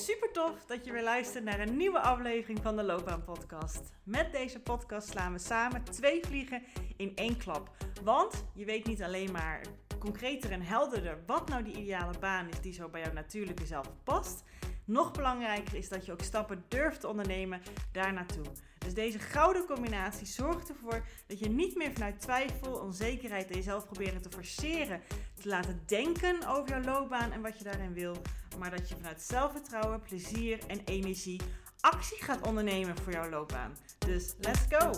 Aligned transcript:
Super 0.00 0.32
tof 0.32 0.64
dat 0.66 0.84
je 0.84 0.92
weer 0.92 1.02
luistert 1.02 1.44
naar 1.44 1.60
een 1.60 1.76
nieuwe 1.76 2.00
aflevering 2.00 2.58
van 2.62 2.76
de 2.76 2.82
Loopbaan 2.82 3.24
Podcast. 3.24 3.80
Met 4.02 4.32
deze 4.32 4.60
podcast 4.60 5.08
slaan 5.08 5.32
we 5.32 5.38
samen 5.38 5.84
twee 5.84 6.20
vliegen 6.24 6.62
in 6.96 7.12
één 7.16 7.36
klap. 7.36 7.70
Want 8.02 8.44
je 8.54 8.64
weet 8.64 8.86
niet 8.86 9.02
alleen 9.02 9.32
maar 9.32 9.60
concreter 9.98 10.50
en 10.50 10.62
helderder 10.62 11.18
wat 11.26 11.48
nou 11.48 11.62
die 11.62 11.76
ideale 11.76 12.18
baan 12.18 12.48
is 12.48 12.60
die 12.60 12.72
zo 12.72 12.88
bij 12.88 13.00
jouw 13.00 13.12
natuurlijke 13.12 13.66
zelf 13.66 13.90
past. 14.04 14.42
Nog 14.84 15.12
belangrijker 15.12 15.74
is 15.74 15.88
dat 15.88 16.06
je 16.06 16.12
ook 16.12 16.22
stappen 16.22 16.64
durft 16.68 17.00
te 17.00 17.08
ondernemen 17.08 17.60
daar 17.92 18.12
naartoe. 18.12 18.44
Dus 18.78 18.94
deze 18.94 19.18
gouden 19.18 19.66
combinatie 19.66 20.26
zorgt 20.26 20.68
ervoor 20.68 21.06
dat 21.26 21.38
je 21.38 21.48
niet 21.48 21.76
meer 21.76 21.92
vanuit 21.92 22.20
twijfel, 22.20 22.72
onzekerheid 22.72 23.50
en 23.50 23.56
jezelf 23.56 23.84
proberen 23.84 24.22
te 24.22 24.30
forceren 24.30 25.00
te 25.40 25.48
laten 25.48 25.82
denken 25.86 26.46
over 26.46 26.68
jouw 26.68 26.82
loopbaan 26.82 27.32
en 27.32 27.42
wat 27.42 27.58
je 27.58 27.64
daarin 27.64 27.92
wil, 27.92 28.16
maar 28.58 28.70
dat 28.70 28.88
je 28.88 28.94
vanuit 28.94 29.22
zelfvertrouwen, 29.22 30.00
plezier 30.00 30.58
en 30.66 30.80
energie 30.84 31.40
actie 31.80 32.22
gaat 32.22 32.46
ondernemen 32.46 32.96
voor 32.96 33.12
jouw 33.12 33.28
loopbaan. 33.28 33.76
Dus 33.98 34.34
let's 34.38 34.60
go! 34.68 34.90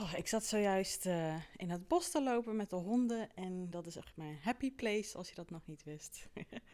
Oh, 0.00 0.12
ik 0.16 0.28
zat 0.28 0.44
zojuist 0.44 1.06
uh, 1.06 1.34
in 1.56 1.70
het 1.70 1.88
bos 1.88 2.10
te 2.10 2.22
lopen 2.22 2.56
met 2.56 2.70
de 2.70 2.76
honden 2.76 3.28
en 3.34 3.70
dat 3.70 3.86
is 3.86 3.96
echt 3.96 4.16
mijn 4.16 4.38
happy 4.42 4.72
place 4.72 5.16
als 5.16 5.28
je 5.28 5.34
dat 5.34 5.50
nog 5.50 5.66
niet 5.66 5.84
wist. 5.84 6.28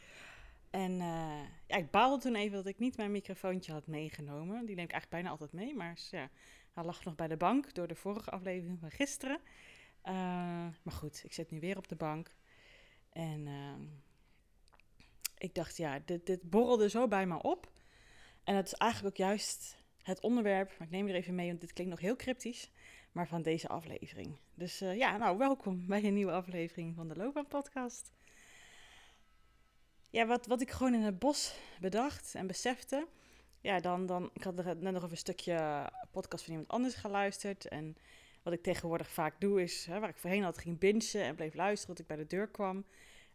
en 0.72 0.92
uh, 0.92 1.40
ja, 1.66 1.76
ik 1.76 1.90
baalde 1.90 2.22
toen 2.22 2.34
even 2.34 2.56
dat 2.56 2.66
ik 2.66 2.78
niet 2.78 2.96
mijn 2.96 3.10
microfoontje 3.10 3.72
had 3.72 3.86
meegenomen. 3.86 4.66
Die 4.66 4.74
neem 4.74 4.84
ik 4.84 4.92
eigenlijk 4.92 5.08
bijna 5.08 5.28
altijd 5.28 5.52
mee, 5.52 5.74
maar 5.74 5.98
ja, 6.10 6.30
hij 6.72 6.84
lag 6.84 7.04
nog 7.04 7.14
bij 7.14 7.28
de 7.28 7.36
bank 7.36 7.74
door 7.74 7.86
de 7.86 7.94
vorige 7.94 8.30
aflevering 8.30 8.78
van 8.80 8.90
gisteren. 8.90 9.38
Uh, 10.04 10.12
maar 10.82 10.94
goed, 10.94 11.22
ik 11.24 11.32
zit 11.32 11.50
nu 11.50 11.60
weer 11.60 11.76
op 11.76 11.88
de 11.88 11.96
bank 11.96 12.34
en 13.12 13.48
ik 15.38 15.54
dacht 15.54 15.76
ja, 15.76 15.98
dit, 16.04 16.26
dit 16.26 16.50
borrelde 16.50 16.88
zo 16.88 17.08
bij 17.08 17.26
me 17.26 17.42
op. 17.42 17.70
En 18.44 18.56
het 18.56 18.66
is 18.66 18.72
eigenlijk 18.72 19.14
ook 19.14 19.26
juist 19.26 19.76
het 20.02 20.20
onderwerp, 20.20 20.68
maar 20.78 20.86
ik 20.86 20.92
neem 20.92 21.08
er 21.08 21.14
even 21.14 21.34
mee, 21.34 21.48
want 21.48 21.60
dit 21.60 21.72
klinkt 21.72 21.92
nog 21.92 22.00
heel 22.00 22.16
cryptisch, 22.16 22.70
maar 23.12 23.28
van 23.28 23.42
deze 23.42 23.68
aflevering. 23.68 24.38
Dus 24.54 24.78
ja, 24.78 25.16
nou, 25.16 25.38
welkom 25.38 25.86
bij 25.86 26.04
een 26.04 26.14
nieuwe 26.14 26.32
aflevering 26.32 26.94
van 26.94 27.08
de 27.08 27.16
Loopbaan 27.16 27.46
Podcast. 27.46 28.12
Ja, 30.12 30.26
wat, 30.26 30.46
wat 30.46 30.60
ik 30.60 30.70
gewoon 30.70 30.94
in 30.94 31.00
het 31.00 31.18
bos 31.18 31.54
bedacht 31.80 32.34
en 32.34 32.46
besefte, 32.46 33.06
ja, 33.60 33.80
dan, 33.80 34.06
dan, 34.06 34.30
ik 34.34 34.42
had 34.42 34.58
er 34.58 34.64
net 34.64 34.80
nog 34.80 34.96
even 34.96 35.10
een 35.10 35.16
stukje 35.16 35.88
podcast 36.10 36.44
van 36.44 36.52
iemand 36.52 36.70
anders 36.70 36.94
geluisterd 36.94 37.68
en 37.68 37.96
wat 38.42 38.52
ik 38.52 38.62
tegenwoordig 38.62 39.10
vaak 39.10 39.40
doe 39.40 39.62
is, 39.62 39.86
hè, 39.86 40.00
waar 40.00 40.08
ik 40.08 40.16
voorheen 40.16 40.44
altijd 40.44 40.64
ging 40.64 40.78
bingen 40.78 41.26
en 41.26 41.34
bleef 41.34 41.54
luisteren 41.54 41.94
tot 41.94 42.04
ik 42.04 42.06
bij 42.06 42.16
de 42.16 42.26
deur 42.26 42.48
kwam, 42.48 42.84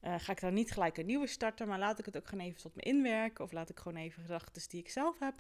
uh, 0.03 0.15
ga 0.17 0.31
ik 0.31 0.39
dan 0.39 0.53
niet 0.53 0.71
gelijk 0.71 0.97
een 0.97 1.05
nieuwe 1.05 1.27
starten, 1.27 1.67
maar 1.67 1.79
laat 1.79 1.99
ik 1.99 2.05
het 2.05 2.17
ook 2.17 2.27
gewoon 2.27 2.45
even 2.45 2.61
tot 2.61 2.75
me 2.75 2.81
inwerken 2.81 3.43
of 3.43 3.51
laat 3.51 3.69
ik 3.69 3.79
gewoon 3.79 3.97
even 3.97 4.21
gedachten 4.21 4.69
die 4.69 4.79
ik 4.79 4.89
zelf 4.89 5.19
heb 5.19 5.33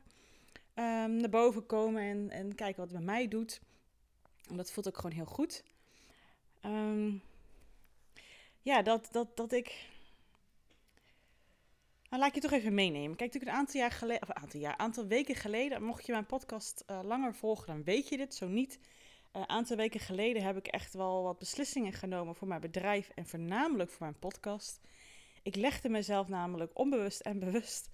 um, 0.75 1.15
naar 1.15 1.29
boven 1.29 1.65
komen 1.65 2.01
en, 2.01 2.29
en 2.29 2.55
kijken 2.55 2.79
wat 2.79 2.89
het 2.89 2.99
met 2.99 3.07
mij 3.07 3.27
doet. 3.27 3.61
En 4.49 4.57
dat 4.57 4.71
voelt 4.71 4.87
ook 4.87 4.95
gewoon 4.95 5.15
heel 5.15 5.25
goed. 5.25 5.63
Um, 6.65 7.21
ja, 8.61 8.81
dat, 8.81 9.07
dat, 9.11 9.37
dat 9.37 9.51
ik. 9.51 9.95
Nou, 12.09 12.21
laat 12.21 12.29
ik 12.29 12.35
je 12.35 12.49
toch 12.49 12.59
even 12.59 12.73
meenemen. 12.73 13.15
Kijk, 13.17 13.33
natuurlijk 13.33 13.51
een 13.51 13.59
aantal 13.59 13.81
jaar 13.81 13.91
geleden, 13.91 14.29
een 14.29 14.35
aantal 14.35 14.59
jaar, 14.59 14.77
aantal 14.77 15.07
weken 15.07 15.35
geleden, 15.35 15.83
mocht 15.83 16.05
je 16.05 16.11
mijn 16.11 16.25
podcast 16.25 16.83
uh, 16.87 16.99
langer 17.03 17.35
volgen, 17.35 17.67
dan 17.67 17.83
weet 17.83 18.09
je 18.09 18.17
dit. 18.17 18.35
Zo 18.35 18.47
niet. 18.47 18.79
Een 19.31 19.41
uh, 19.41 19.47
aantal 19.47 19.77
weken 19.77 19.99
geleden 19.99 20.43
heb 20.43 20.57
ik 20.57 20.67
echt 20.67 20.93
wel 20.93 21.23
wat 21.23 21.39
beslissingen 21.39 21.93
genomen 21.93 22.35
voor 22.35 22.47
mijn 22.47 22.61
bedrijf 22.61 23.09
en 23.15 23.25
voornamelijk 23.25 23.89
voor 23.89 24.05
mijn 24.05 24.19
podcast. 24.19 24.79
Ik 25.43 25.55
legde 25.55 25.89
mezelf 25.89 26.27
namelijk 26.27 26.71
onbewust 26.73 27.19
en 27.19 27.39
bewust 27.39 27.89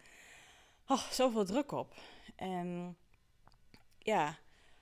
oh, 0.87 1.11
zoveel 1.11 1.45
druk 1.45 1.71
op. 1.71 1.95
En 2.35 2.97
ja, 3.97 4.37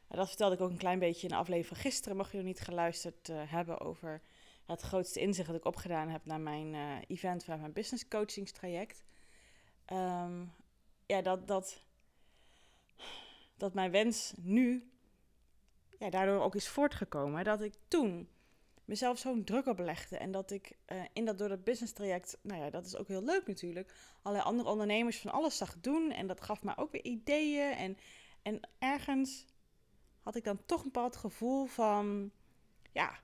dat 0.07 0.27
vertelde 0.27 0.55
ik 0.55 0.61
ook 0.61 0.69
een 0.69 0.77
klein 0.77 0.99
beetje 0.99 1.27
in 1.27 1.33
de 1.33 1.39
aflevering 1.39 1.81
gisteren. 1.81 2.17
Mag 2.17 2.31
je 2.31 2.37
nog 2.37 2.45
niet 2.45 2.59
geluisterd 2.59 3.29
uh, 3.29 3.41
hebben 3.45 3.79
over 3.79 4.21
het 4.65 4.81
grootste 4.81 5.19
inzicht 5.19 5.47
dat 5.47 5.57
ik 5.57 5.65
opgedaan 5.65 6.09
heb 6.09 6.25
naar 6.25 6.39
mijn 6.39 6.75
event 7.07 7.43
van 7.43 7.59
mijn 7.59 7.73
business 7.73 8.07
coachingstraject. 8.07 9.03
Um, 9.91 10.53
ja, 11.05 11.21
dat, 11.21 11.47
dat, 11.47 11.81
dat 13.57 13.73
mijn 13.73 13.91
wens 13.91 14.33
nu 14.37 14.91
ja, 15.99 16.09
daardoor 16.09 16.41
ook 16.41 16.55
is 16.55 16.67
voortgekomen. 16.67 17.43
Dat 17.43 17.61
ik 17.61 17.73
toen 17.87 18.29
mezelf 18.85 19.17
zo'n 19.17 19.43
druk 19.43 19.65
oplegde. 19.65 20.17
En 20.17 20.31
dat 20.31 20.51
ik 20.51 20.77
uh, 20.87 21.01
in 21.13 21.25
dat 21.25 21.37
door 21.37 21.49
dat 21.49 21.63
business 21.63 21.93
traject, 21.93 22.37
nou 22.41 22.61
ja, 22.61 22.69
dat 22.69 22.85
is 22.85 22.95
ook 22.95 23.07
heel 23.07 23.23
leuk 23.23 23.47
natuurlijk. 23.47 23.93
Allerlei 24.21 24.49
andere 24.49 24.69
ondernemers 24.69 25.19
van 25.19 25.31
alles 25.31 25.57
zag 25.57 25.75
doen. 25.81 26.11
En 26.11 26.27
dat 26.27 26.41
gaf 26.41 26.63
me 26.63 26.77
ook 26.77 26.91
weer 26.91 27.03
ideeën. 27.03 27.71
En, 27.71 27.97
en 28.41 28.59
ergens 28.79 29.45
had 30.21 30.35
ik 30.35 30.43
dan 30.43 30.65
toch 30.65 30.79
een 30.79 30.91
bepaald 30.91 31.15
gevoel 31.15 31.65
van, 31.65 32.31
ja, 32.91 33.19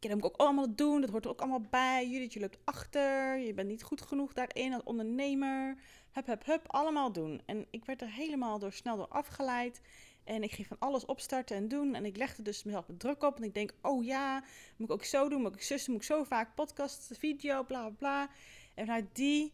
ik 0.00 0.10
heb 0.10 0.24
ook 0.24 0.36
allemaal 0.36 0.74
doen. 0.74 1.00
Dat 1.00 1.10
hoort 1.10 1.24
er 1.24 1.30
ook 1.30 1.40
allemaal 1.40 1.66
bij. 1.70 2.08
Judith, 2.08 2.32
je 2.32 2.40
loopt 2.40 2.58
achter. 2.64 3.38
Je 3.38 3.54
bent 3.54 3.68
niet 3.68 3.82
goed 3.82 4.02
genoeg 4.02 4.32
daarin 4.32 4.72
als 4.72 4.82
ondernemer. 4.82 5.76
Hup, 6.12 6.26
hup, 6.26 6.44
hup. 6.44 6.64
Allemaal 6.66 7.12
doen. 7.12 7.42
En 7.46 7.66
ik 7.70 7.84
werd 7.84 8.02
er 8.02 8.10
helemaal 8.10 8.58
door 8.58 8.72
snel 8.72 8.96
door 8.96 9.08
afgeleid. 9.08 9.80
En 10.24 10.42
ik 10.42 10.52
ging 10.52 10.66
van 10.66 10.78
alles 10.78 11.04
opstarten 11.04 11.56
en 11.56 11.68
doen. 11.68 11.94
En 11.94 12.04
ik 12.04 12.16
legde 12.16 12.42
dus 12.42 12.62
mezelf 12.64 12.86
druk 12.98 13.22
op. 13.22 13.36
En 13.36 13.42
ik 13.42 13.54
denk, 13.54 13.74
oh 13.82 14.04
ja, 14.04 14.44
moet 14.76 14.88
ik 14.88 14.94
ook 14.94 15.04
zo 15.04 15.28
doen. 15.28 15.42
Moet 15.42 15.54
ik 15.54 15.62
zus, 15.62 15.88
moet 15.88 15.96
ik 15.96 16.02
zo 16.02 16.24
vaak 16.24 16.54
podcast, 16.54 17.10
video, 17.18 17.64
bla 17.64 17.80
bla 17.82 17.96
bla. 17.98 18.30
En 18.74 18.84
vanuit 18.84 19.06
die 19.12 19.52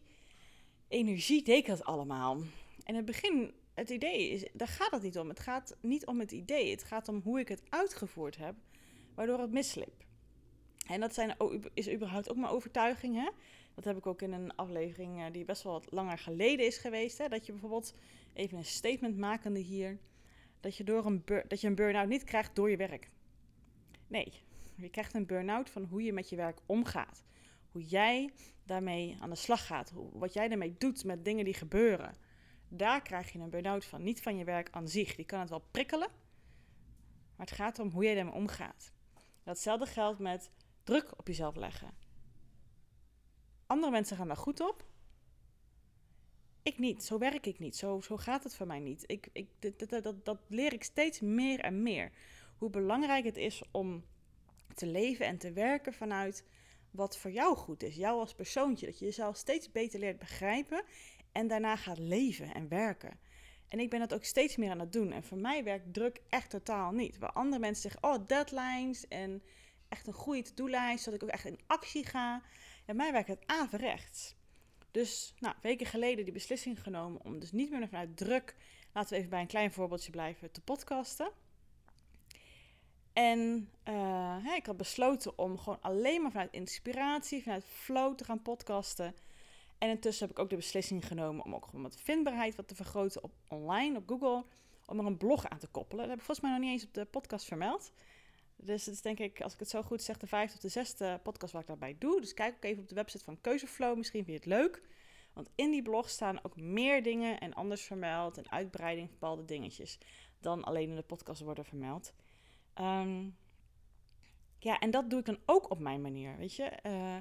energie 0.87 1.43
deed 1.43 1.57
ik 1.57 1.65
dat 1.65 1.83
allemaal. 1.83 2.35
En 2.35 2.45
in 2.85 2.95
het 2.95 3.05
begin, 3.05 3.53
het 3.73 3.89
idee 3.89 4.29
is, 4.29 4.45
daar 4.53 4.67
gaat 4.67 4.91
het 4.91 5.01
niet 5.01 5.17
om. 5.17 5.29
Het 5.29 5.39
gaat 5.39 5.75
niet 5.81 6.05
om 6.05 6.19
het 6.19 6.31
idee. 6.31 6.71
Het 6.71 6.83
gaat 6.83 7.07
om 7.07 7.21
hoe 7.23 7.39
ik 7.39 7.47
het 7.47 7.61
uitgevoerd 7.69 8.37
heb, 8.37 8.55
waardoor 9.15 9.39
het 9.39 9.51
misliep. 9.51 10.04
En 10.85 10.99
dat 10.99 11.13
zijn, 11.13 11.35
is 11.73 11.91
überhaupt 11.91 12.29
ook 12.29 12.37
mijn 12.37 12.51
overtuiging. 12.51 13.15
Hè? 13.15 13.29
Dat 13.75 13.83
heb 13.83 13.97
ik 13.97 14.05
ook 14.05 14.21
in 14.21 14.31
een 14.31 14.55
aflevering 14.55 15.21
eh, 15.21 15.31
die 15.31 15.45
best 15.45 15.63
wel 15.63 15.73
wat 15.73 15.91
langer 15.91 16.17
geleden 16.17 16.65
is 16.65 16.77
geweest. 16.77 17.17
Hè? 17.17 17.27
Dat 17.27 17.45
je 17.45 17.51
bijvoorbeeld, 17.51 17.93
even 18.33 18.57
een 18.57 18.65
statement 18.65 19.17
makende 19.17 19.59
hier, 19.59 19.99
dat 20.59 20.77
je, 20.77 20.83
door 20.83 21.05
een 21.05 21.23
dat 21.47 21.61
je 21.61 21.67
een 21.67 21.75
burn-out 21.75 22.07
niet 22.07 22.23
krijgt 22.23 22.55
door 22.55 22.69
je 22.69 22.77
werk. 22.77 23.09
Nee, 24.07 24.33
je 24.75 24.89
krijgt 24.89 25.13
een 25.13 25.25
burn-out 25.25 25.69
van 25.69 25.83
hoe 25.83 26.03
je 26.03 26.13
met 26.13 26.29
je 26.29 26.35
werk 26.35 26.59
omgaat. 26.65 27.23
Hoe 27.71 27.83
jij 27.83 28.29
daarmee 28.63 29.17
aan 29.19 29.29
de 29.29 29.35
slag 29.35 29.65
gaat. 29.65 29.91
Wat 30.13 30.33
jij 30.33 30.47
daarmee 30.47 30.75
doet 30.77 31.03
met 31.03 31.25
dingen 31.25 31.45
die 31.45 31.53
gebeuren. 31.53 32.15
Daar 32.67 33.01
krijg 33.01 33.31
je 33.31 33.39
een 33.39 33.49
burn-out 33.49 33.85
van. 33.85 34.03
Niet 34.03 34.21
van 34.21 34.37
je 34.37 34.43
werk 34.43 34.69
aan 34.71 34.87
zich. 34.87 35.15
Die 35.15 35.25
kan 35.25 35.39
het 35.39 35.49
wel 35.49 35.63
prikkelen. 35.71 36.09
Maar 37.35 37.45
het 37.45 37.55
gaat 37.55 37.79
om 37.79 37.89
hoe 37.89 38.03
jij 38.03 38.15
daarmee 38.15 38.33
omgaat. 38.33 38.91
Datzelfde 39.43 39.85
geldt 39.85 40.19
met 40.19 40.49
druk 40.85 41.17
op 41.17 41.27
jezelf 41.27 41.55
leggen. 41.55 41.93
Andere 43.65 43.91
mensen 43.91 44.17
gaan 44.17 44.27
daar 44.27 44.37
goed 44.37 44.59
op. 44.59 44.85
Ik 46.63 46.77
niet. 46.77 47.03
Zo 47.03 47.17
werk 47.17 47.45
ik 47.45 47.59
niet. 47.59 47.75
Zo, 47.75 48.01
zo 48.01 48.17
gaat 48.17 48.43
het 48.43 48.55
voor 48.55 48.67
mij 48.67 48.79
niet. 48.79 49.03
Ik, 49.05 49.29
ik, 49.33 49.47
dat, 49.59 50.03
dat, 50.03 50.25
dat 50.25 50.39
leer 50.47 50.73
ik 50.73 50.83
steeds 50.83 51.19
meer 51.19 51.59
en 51.59 51.83
meer. 51.83 52.11
Hoe 52.57 52.69
belangrijk 52.69 53.25
het 53.25 53.37
is 53.37 53.63
om 53.71 54.05
te 54.75 54.85
leven 54.85 55.25
en 55.25 55.37
te 55.37 55.51
werken 55.51 55.93
vanuit 55.93 56.45
wat 56.91 57.17
voor 57.17 57.31
jou 57.31 57.55
goed 57.55 57.83
is. 57.83 57.95
Jou 57.95 58.19
als 58.19 58.33
persoontje. 58.33 58.85
Dat 58.85 58.99
je 58.99 59.05
jezelf 59.05 59.35
steeds 59.35 59.71
beter 59.71 59.99
leert 59.99 60.19
begrijpen 60.19 60.83
en 61.31 61.47
daarna 61.47 61.75
gaat 61.75 61.97
leven 61.97 62.53
en 62.53 62.67
werken. 62.67 63.19
En 63.67 63.79
ik 63.79 63.89
ben 63.89 63.99
dat 63.99 64.13
ook 64.13 64.23
steeds 64.23 64.55
meer 64.55 64.71
aan 64.71 64.79
het 64.79 64.93
doen. 64.93 65.11
En 65.11 65.23
voor 65.23 65.37
mij 65.37 65.63
werkt 65.63 65.93
druk 65.93 66.21
echt 66.29 66.49
totaal 66.49 66.91
niet. 66.91 67.17
Waar 67.17 67.31
andere 67.31 67.59
mensen 67.59 67.91
zeggen, 67.91 68.09
oh, 68.09 68.27
deadlines 68.27 69.07
en 69.07 69.43
echt 69.89 70.07
een 70.07 70.13
goede 70.13 70.41
to-do-lijst, 70.41 71.03
zodat 71.03 71.21
ik 71.21 71.27
ook 71.27 71.33
echt 71.33 71.45
in 71.45 71.59
actie 71.67 72.05
ga. 72.05 72.41
En 72.85 72.95
mij 72.95 73.11
werkt 73.11 73.27
het 73.27 73.43
averechts. 73.45 74.35
Dus, 74.91 75.33
nou, 75.39 75.55
weken 75.61 75.85
geleden 75.85 76.23
die 76.23 76.33
beslissing 76.33 76.81
genomen 76.81 77.21
om 77.23 77.39
dus 77.39 77.51
niet 77.51 77.71
meer 77.71 77.87
vanuit 77.87 78.17
druk, 78.17 78.55
laten 78.93 79.09
we 79.11 79.17
even 79.17 79.29
bij 79.29 79.41
een 79.41 79.47
klein 79.47 79.71
voorbeeldje 79.71 80.11
blijven, 80.11 80.51
te 80.51 80.61
podcasten. 80.61 81.31
En 83.13 83.69
uh, 83.87 84.53
ik 84.55 84.65
had 84.65 84.77
besloten 84.77 85.37
om 85.37 85.57
gewoon 85.57 85.81
alleen 85.81 86.21
maar 86.21 86.31
vanuit 86.31 86.51
inspiratie, 86.51 87.43
vanuit 87.43 87.65
flow 87.65 88.15
te 88.15 88.23
gaan 88.23 88.41
podcasten. 88.41 89.15
En 89.77 89.89
intussen 89.89 90.27
heb 90.27 90.37
ik 90.37 90.43
ook 90.43 90.49
de 90.49 90.55
beslissing 90.55 91.07
genomen 91.07 91.45
om 91.45 91.55
ook 91.55 91.65
gewoon 91.65 91.81
wat 91.81 92.01
vindbaarheid 92.01 92.55
wat 92.55 92.67
te 92.67 92.75
vergroten 92.75 93.23
op 93.23 93.31
online, 93.47 93.97
op 93.97 94.07
Google. 94.07 94.45
Om 94.85 94.99
er 94.99 95.05
een 95.05 95.17
blog 95.17 95.49
aan 95.49 95.57
te 95.57 95.67
koppelen. 95.67 95.99
Dat 95.99 96.09
heb 96.09 96.19
ik 96.19 96.25
volgens 96.25 96.45
mij 96.45 96.55
nog 96.55 96.65
niet 96.65 96.71
eens 96.71 96.85
op 96.85 96.93
de 96.93 97.05
podcast 97.05 97.45
vermeld. 97.45 97.91
Dus 98.55 98.85
het 98.85 98.93
is 98.93 99.01
denk 99.01 99.19
ik, 99.19 99.41
als 99.41 99.53
ik 99.53 99.59
het 99.59 99.69
zo 99.69 99.81
goed 99.81 100.01
zeg, 100.01 100.17
de 100.17 100.27
vijfde 100.27 100.55
of 100.55 100.61
de 100.61 100.69
zesde 100.69 101.19
podcast 101.23 101.53
waar 101.53 101.61
ik 101.61 101.67
daarbij 101.67 101.95
doe. 101.99 102.21
Dus 102.21 102.33
kijk 102.33 102.55
ook 102.55 102.63
even 102.63 102.81
op 102.81 102.89
de 102.89 102.95
website 102.95 103.23
van 103.23 103.41
Keuzeflow, 103.41 103.97
misschien 103.97 104.25
vind 104.25 104.43
je 104.43 104.49
het 104.49 104.59
leuk. 104.59 104.81
Want 105.33 105.49
in 105.55 105.71
die 105.71 105.81
blog 105.81 106.09
staan 106.09 106.43
ook 106.43 106.55
meer 106.55 107.03
dingen 107.03 107.39
en 107.39 107.53
anders 107.53 107.83
vermeld 107.83 108.37
en 108.37 108.51
uitbreiding 108.51 109.09
van 109.09 109.17
bepaalde 109.19 109.45
dingetjes 109.45 109.97
dan 110.39 110.63
alleen 110.63 110.89
in 110.89 110.95
de 110.95 111.01
podcast 111.01 111.41
worden 111.41 111.65
vermeld. 111.65 112.13
Ehm, 112.73 113.29
ja, 114.59 114.79
en 114.79 114.91
dat 114.91 115.09
doe 115.09 115.19
ik 115.19 115.25
dan 115.25 115.39
ook 115.45 115.71
op 115.71 115.79
mijn 115.79 116.01
manier, 116.01 116.37
weet 116.37 116.55
je. 116.55 116.71
Uh, 116.83 117.15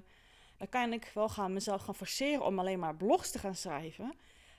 dan 0.57 0.69
kan 0.69 0.93
ik 0.93 1.11
wel 1.15 1.29
gaan 1.29 1.53
mezelf 1.53 1.83
gaan 1.83 1.95
forceren 1.95 2.45
om 2.45 2.59
alleen 2.59 2.79
maar 2.79 2.97
blogs 2.97 3.31
te 3.31 3.39
gaan 3.39 3.55
schrijven. 3.55 4.15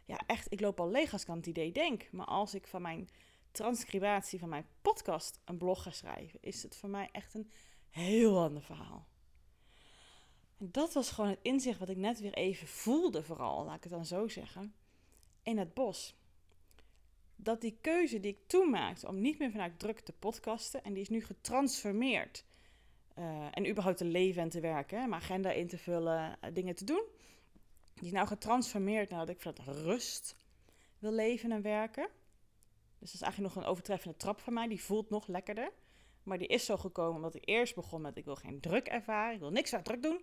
Ja, 0.05 0.19
echt, 0.27 0.51
ik 0.51 0.61
loop 0.61 0.79
al 0.79 0.89
leeg 0.89 1.13
als 1.13 1.21
ik 1.21 1.29
aan 1.29 1.37
het 1.37 1.47
idee 1.47 1.71
denk. 1.71 2.11
Maar 2.11 2.25
als 2.25 2.53
ik 2.53 2.67
van 2.67 2.81
mijn 2.81 3.09
transcribatie 3.55 4.39
van 4.39 4.49
mijn 4.49 4.67
podcast 4.81 5.39
een 5.45 5.57
blog 5.57 5.83
ga 5.83 5.91
schrijven, 5.91 6.39
is 6.41 6.63
het 6.63 6.75
voor 6.75 6.89
mij 6.89 7.09
echt 7.11 7.33
een 7.33 7.51
heel 7.89 8.39
ander 8.39 8.61
verhaal. 8.61 9.07
En 10.57 10.71
dat 10.71 10.93
was 10.93 11.11
gewoon 11.11 11.29
het 11.29 11.39
inzicht 11.41 11.79
wat 11.79 11.89
ik 11.89 11.97
net 11.97 12.19
weer 12.19 12.33
even 12.33 12.67
voelde, 12.67 13.23
vooral, 13.23 13.65
laat 13.65 13.75
ik 13.75 13.83
het 13.83 13.91
dan 13.91 14.05
zo 14.05 14.27
zeggen, 14.27 14.75
in 15.43 15.57
het 15.57 15.73
bos. 15.73 16.15
Dat 17.35 17.61
die 17.61 17.77
keuze 17.81 18.19
die 18.19 18.31
ik 18.31 18.47
toen 18.47 18.69
maakte 18.69 19.07
om 19.07 19.21
niet 19.21 19.39
meer 19.39 19.51
vanuit 19.51 19.79
druk 19.79 19.99
te 19.99 20.13
podcasten, 20.13 20.83
en 20.83 20.93
die 20.93 21.01
is 21.01 21.09
nu 21.09 21.23
getransformeerd. 21.23 22.45
Uh, 23.17 23.47
en 23.51 23.69
überhaupt 23.69 23.97
te 23.97 24.05
leven 24.05 24.41
en 24.41 24.49
te 24.49 24.59
werken, 24.59 25.09
mijn 25.09 25.21
agenda 25.21 25.51
in 25.51 25.67
te 25.67 25.77
vullen, 25.77 26.37
uh, 26.43 26.49
dingen 26.53 26.75
te 26.75 26.85
doen. 26.85 27.03
Die 27.93 28.05
is 28.05 28.11
nou 28.11 28.27
getransformeerd 28.27 29.09
naar 29.09 29.25
dat 29.25 29.35
ik 29.35 29.41
vanuit 29.41 29.59
rust 29.59 30.35
wil 30.99 31.11
leven 31.11 31.51
en 31.51 31.61
werken. 31.61 32.09
Dus 32.99 33.11
dat 33.11 33.21
is 33.21 33.21
eigenlijk 33.21 33.53
nog 33.53 33.63
een 33.63 33.69
overtreffende 33.69 34.17
trap 34.17 34.39
van 34.39 34.53
mij. 34.53 34.67
Die 34.67 34.83
voelt 34.83 35.09
nog 35.09 35.27
lekkerder. 35.27 35.71
Maar 36.23 36.37
die 36.37 36.47
is 36.47 36.65
zo 36.65 36.77
gekomen 36.77 37.15
omdat 37.15 37.35
ik 37.35 37.49
eerst 37.49 37.75
begon 37.75 38.01
met 38.01 38.17
ik 38.17 38.25
wil 38.25 38.35
geen 38.35 38.59
druk 38.59 38.87
ervaren. 38.87 39.33
Ik 39.33 39.39
wil 39.39 39.51
niks 39.51 39.69
van 39.69 39.83
druk 39.83 40.01
doen. 40.03 40.21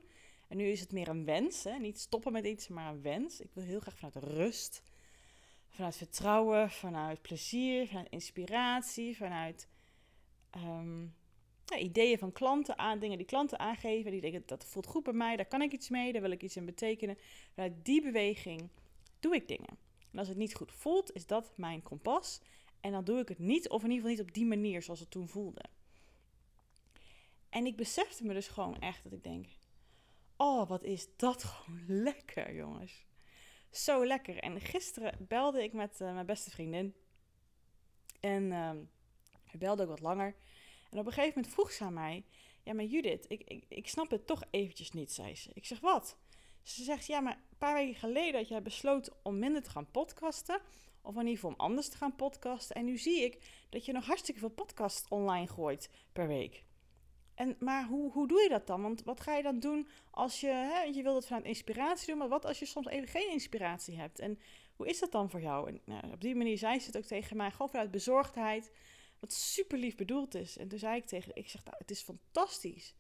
En 0.49 0.57
nu 0.57 0.65
is 0.65 0.81
het 0.81 0.93
meer 0.93 1.09
een 1.09 1.25
wens. 1.25 1.65
Hè? 1.65 1.79
Niet 1.79 2.01
stoppen 2.01 2.33
met 2.33 2.45
iets, 2.45 2.69
maar 2.69 2.93
een 2.93 3.03
wens. 3.03 3.41
Ik 3.41 3.51
wil 3.53 3.65
heel 3.65 3.81
graag 3.81 3.97
vanuit 3.97 4.17
rust. 4.17 4.83
Vanuit 5.69 5.97
vertrouwen, 5.97 6.71
vanuit 6.71 7.23
plezier, 7.23 7.87
vanuit 7.87 8.09
inspiratie, 8.11 9.17
vanuit 9.17 9.69
ja, 11.65 11.79
ideeën 11.79 12.19
van 12.19 12.33
klanten 12.33 12.79
aan, 12.79 12.99
dingen 12.99 13.19
die 13.19 13.27
klanten 13.27 13.59
aangeven. 13.59 14.11
Die 14.11 14.21
denken 14.21 14.43
dat 14.47 14.65
voelt 14.65 14.87
goed 14.87 15.03
bij 15.03 15.13
mij, 15.13 15.37
daar 15.37 15.47
kan 15.47 15.63
ik 15.63 15.73
iets 15.73 15.89
mee, 15.89 16.13
daar 16.13 16.23
wil 16.23 16.31
ik 16.31 16.43
iets 16.43 16.57
in 16.57 16.65
betekenen. 16.65 17.19
Vanuit 17.55 17.85
die 17.85 18.03
beweging 18.03 18.69
doe 19.21 19.35
ik 19.35 19.49
dingen. 19.49 19.79
En 20.13 20.19
als 20.19 20.29
het 20.29 20.37
niet 20.37 20.55
goed 20.55 20.73
voelt, 20.73 21.13
is 21.13 21.27
dat 21.27 21.53
mijn 21.57 21.83
kompas. 21.83 22.41
En 22.83 22.93
dan 22.93 23.05
doe 23.05 23.19
ik 23.19 23.29
het 23.29 23.39
niet, 23.39 23.69
of 23.69 23.83
in 23.83 23.91
ieder 23.91 23.97
geval 23.97 24.11
niet 24.11 24.29
op 24.29 24.35
die 24.35 24.47
manier 24.47 24.83
zoals 24.83 25.01
het 25.01 25.11
toen 25.11 25.29
voelde. 25.29 25.63
En 27.49 27.67
ik 27.67 27.77
besefte 27.77 28.25
me 28.25 28.35
dus 28.35 28.49
gewoon 28.49 28.79
echt 28.79 29.03
dat 29.03 29.13
ik 29.13 29.23
denk: 29.23 29.47
Oh, 30.37 30.69
wat 30.69 30.83
is 30.83 31.17
dat 31.17 31.45
gewoon 31.45 31.85
lekker, 32.09 32.55
jongens. 32.55 33.05
Zo 33.71 34.07
lekker. 34.07 34.39
En 34.39 34.61
gisteren 34.61 35.27
belde 35.29 35.63
ik 35.63 35.73
met 35.73 36.01
uh, 36.01 36.13
mijn 36.13 36.27
beste 36.27 36.51
vriendin. 36.51 36.95
En 38.21 38.43
uh, 38.43 38.71
we 39.51 39.59
belden 39.59 39.85
ook 39.85 39.91
wat 39.91 40.01
langer. 40.01 40.37
En 40.91 40.99
op 40.99 41.07
een 41.07 41.13
gegeven 41.13 41.35
moment 41.35 41.55
vroeg 41.55 41.73
ze 41.73 41.85
aan 41.85 41.95
mij: 41.95 42.25
Ja, 42.63 42.75
maar 42.75 42.85
Judith, 42.85 43.25
ik, 43.29 43.43
ik, 43.45 43.65
ik 43.69 43.89
snap 43.89 44.11
het 44.11 44.27
toch 44.27 44.43
eventjes 44.51 44.93
niet, 44.93 45.13
zei 45.13 45.35
ze. 45.37 45.51
Ik 45.55 45.65
zeg: 45.65 45.81
Wat? 45.81 46.17
Ze 46.63 46.85
zegt: 46.85 47.07
Ja, 47.07 47.21
maar 47.21 47.35
een 47.37 47.59
paar 47.59 47.75
weken 47.75 47.95
geleden 47.95 48.41
had 48.41 48.49
jij 48.49 48.63
besloten 48.63 49.13
om 49.23 49.39
minder 49.39 49.63
te 49.63 49.71
gaan 49.71 49.91
podcasten. 49.91 50.61
Of 51.03 51.15
in 51.15 51.21
ieder 51.21 51.35
geval 51.35 51.51
om 51.51 51.61
anders 51.61 51.89
te 51.89 51.97
gaan 51.97 52.17
podcasten. 52.17 52.77
En 52.77 52.85
nu 52.85 52.99
zie 52.99 53.25
ik 53.25 53.39
dat 53.69 53.85
je 53.85 53.93
nog 53.93 54.07
hartstikke 54.07 54.41
veel 54.41 54.49
podcast 54.49 55.07
online 55.09 55.47
gooit 55.47 55.91
per 56.13 56.27
week. 56.27 56.65
En, 57.35 57.57
maar 57.59 57.87
hoe, 57.87 58.13
hoe 58.13 58.29
doe 58.29 58.41
je 58.41 58.49
dat 58.49 58.67
dan? 58.67 58.83
Want 58.83 59.03
wat 59.03 59.21
ga 59.21 59.37
je 59.37 59.43
dan 59.43 59.59
doen 59.59 59.89
als 60.11 60.41
je, 60.41 60.47
hè, 60.47 60.83
je 60.83 61.03
wilt 61.03 61.17
het 61.17 61.27
vanuit 61.27 61.45
inspiratie 61.45 62.07
doen, 62.07 62.19
maar 62.19 62.29
wat 62.29 62.45
als 62.45 62.59
je 62.59 62.67
soms 62.67 62.87
even 62.87 63.09
geen 63.09 63.31
inspiratie 63.31 63.99
hebt? 63.99 64.19
En 64.19 64.39
hoe 64.77 64.89
is 64.89 64.99
dat 64.99 65.13
dan 65.13 65.31
voor 65.31 65.41
jou? 65.41 65.69
En 65.69 65.81
nou, 65.85 66.13
op 66.13 66.21
die 66.21 66.35
manier 66.35 66.59
zei 66.59 66.79
ze 66.79 66.87
het 66.87 66.97
ook 66.97 67.05
tegen 67.05 67.37
mij, 67.37 67.51
gewoon 67.51 67.69
vanuit 67.69 67.91
bezorgdheid, 67.91 68.71
wat 69.21 69.33
super 69.33 69.79
lief 69.79 69.97
bedoeld 69.97 70.35
is. 70.35 70.59
En 70.59 70.69
toen 70.69 70.79
zei 70.79 70.97
ik 70.97 71.07
tegen 71.07 71.37
ik 71.37 71.49
zeg, 71.49 71.65
nou, 71.65 71.77
het 71.79 71.91
is 71.91 72.03
fantastisch. 72.03 72.95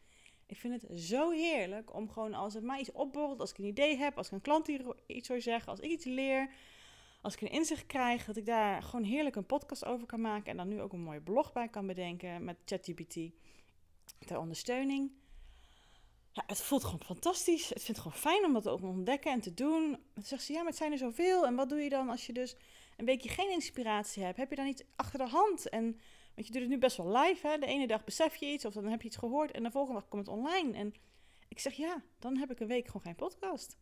Ik 0.46 0.56
vind 0.56 0.82
het 0.82 1.00
zo 1.00 1.30
heerlijk 1.30 1.94
om 1.94 2.10
gewoon 2.10 2.34
als 2.34 2.54
het 2.54 2.64
mij 2.64 2.80
iets 2.80 2.92
opborrelt, 2.92 3.40
als 3.40 3.50
ik 3.50 3.58
een 3.58 3.64
idee 3.64 3.96
heb, 3.96 4.16
als 4.16 4.26
ik 4.26 4.32
een 4.32 4.40
klant 4.40 4.66
hier 4.66 4.96
iets 5.06 5.26
zou 5.26 5.40
zeggen, 5.40 5.68
als 5.68 5.80
ik 5.80 5.90
iets 5.90 6.04
leer, 6.04 6.50
als 7.22 7.34
ik 7.34 7.40
een 7.40 7.50
inzicht 7.50 7.86
krijg, 7.86 8.24
dat 8.24 8.36
ik 8.36 8.46
daar 8.46 8.82
gewoon 8.82 9.04
heerlijk 9.04 9.36
een 9.36 9.46
podcast 9.46 9.84
over 9.84 10.06
kan 10.06 10.20
maken 10.20 10.50
en 10.50 10.56
dan 10.56 10.68
nu 10.68 10.80
ook 10.80 10.92
een 10.92 11.02
mooie 11.02 11.20
blog 11.20 11.52
bij 11.52 11.68
kan 11.68 11.86
bedenken 11.86 12.44
met 12.44 12.56
ChatGPT 12.64 13.16
ter 14.26 14.38
ondersteuning. 14.38 15.10
Ja, 16.32 16.42
het 16.46 16.62
voelt 16.62 16.84
gewoon 16.84 17.04
fantastisch. 17.04 17.68
Het 17.68 17.82
vindt 17.82 18.00
gewoon 18.00 18.18
fijn 18.18 18.44
om 18.44 18.52
dat 18.52 18.62
te 18.62 18.86
ontdekken 18.86 19.32
en 19.32 19.40
te 19.40 19.54
doen. 19.54 19.98
Dan 20.14 20.24
zegt 20.24 20.42
ze, 20.42 20.52
ja, 20.52 20.58
maar 20.58 20.68
het 20.68 20.76
zijn 20.76 20.92
er 20.92 20.98
zoveel. 20.98 21.46
En 21.46 21.54
wat 21.54 21.68
doe 21.68 21.80
je 21.80 21.88
dan 21.88 22.08
als 22.08 22.26
je 22.26 22.32
dus 22.32 22.56
een 22.96 23.04
weekje 23.04 23.28
geen 23.28 23.50
inspiratie 23.50 24.22
hebt? 24.22 24.36
Heb 24.36 24.50
je 24.50 24.56
dan 24.56 24.64
niet 24.64 24.86
achter 24.96 25.18
de 25.18 25.28
hand? 25.28 25.68
En, 25.68 25.82
want 26.34 26.46
je 26.46 26.52
doet 26.52 26.62
het 26.62 26.70
nu 26.70 26.78
best 26.78 26.96
wel 26.96 27.16
live, 27.16 27.48
hè. 27.48 27.58
De 27.58 27.66
ene 27.66 27.86
dag 27.86 28.04
besef 28.04 28.36
je 28.36 28.46
iets 28.46 28.64
of 28.64 28.74
dan 28.74 28.86
heb 28.86 29.00
je 29.00 29.06
iets 29.06 29.16
gehoord. 29.16 29.50
En 29.50 29.62
de 29.62 29.70
volgende 29.70 30.00
dag 30.00 30.08
komt 30.08 30.26
het 30.26 30.36
online. 30.36 30.76
En 30.76 30.94
ik 31.48 31.58
zeg, 31.58 31.74
ja, 31.74 32.02
dan 32.18 32.36
heb 32.36 32.50
ik 32.50 32.60
een 32.60 32.66
week 32.66 32.86
gewoon 32.86 33.02
geen 33.02 33.14
podcast. 33.14 33.76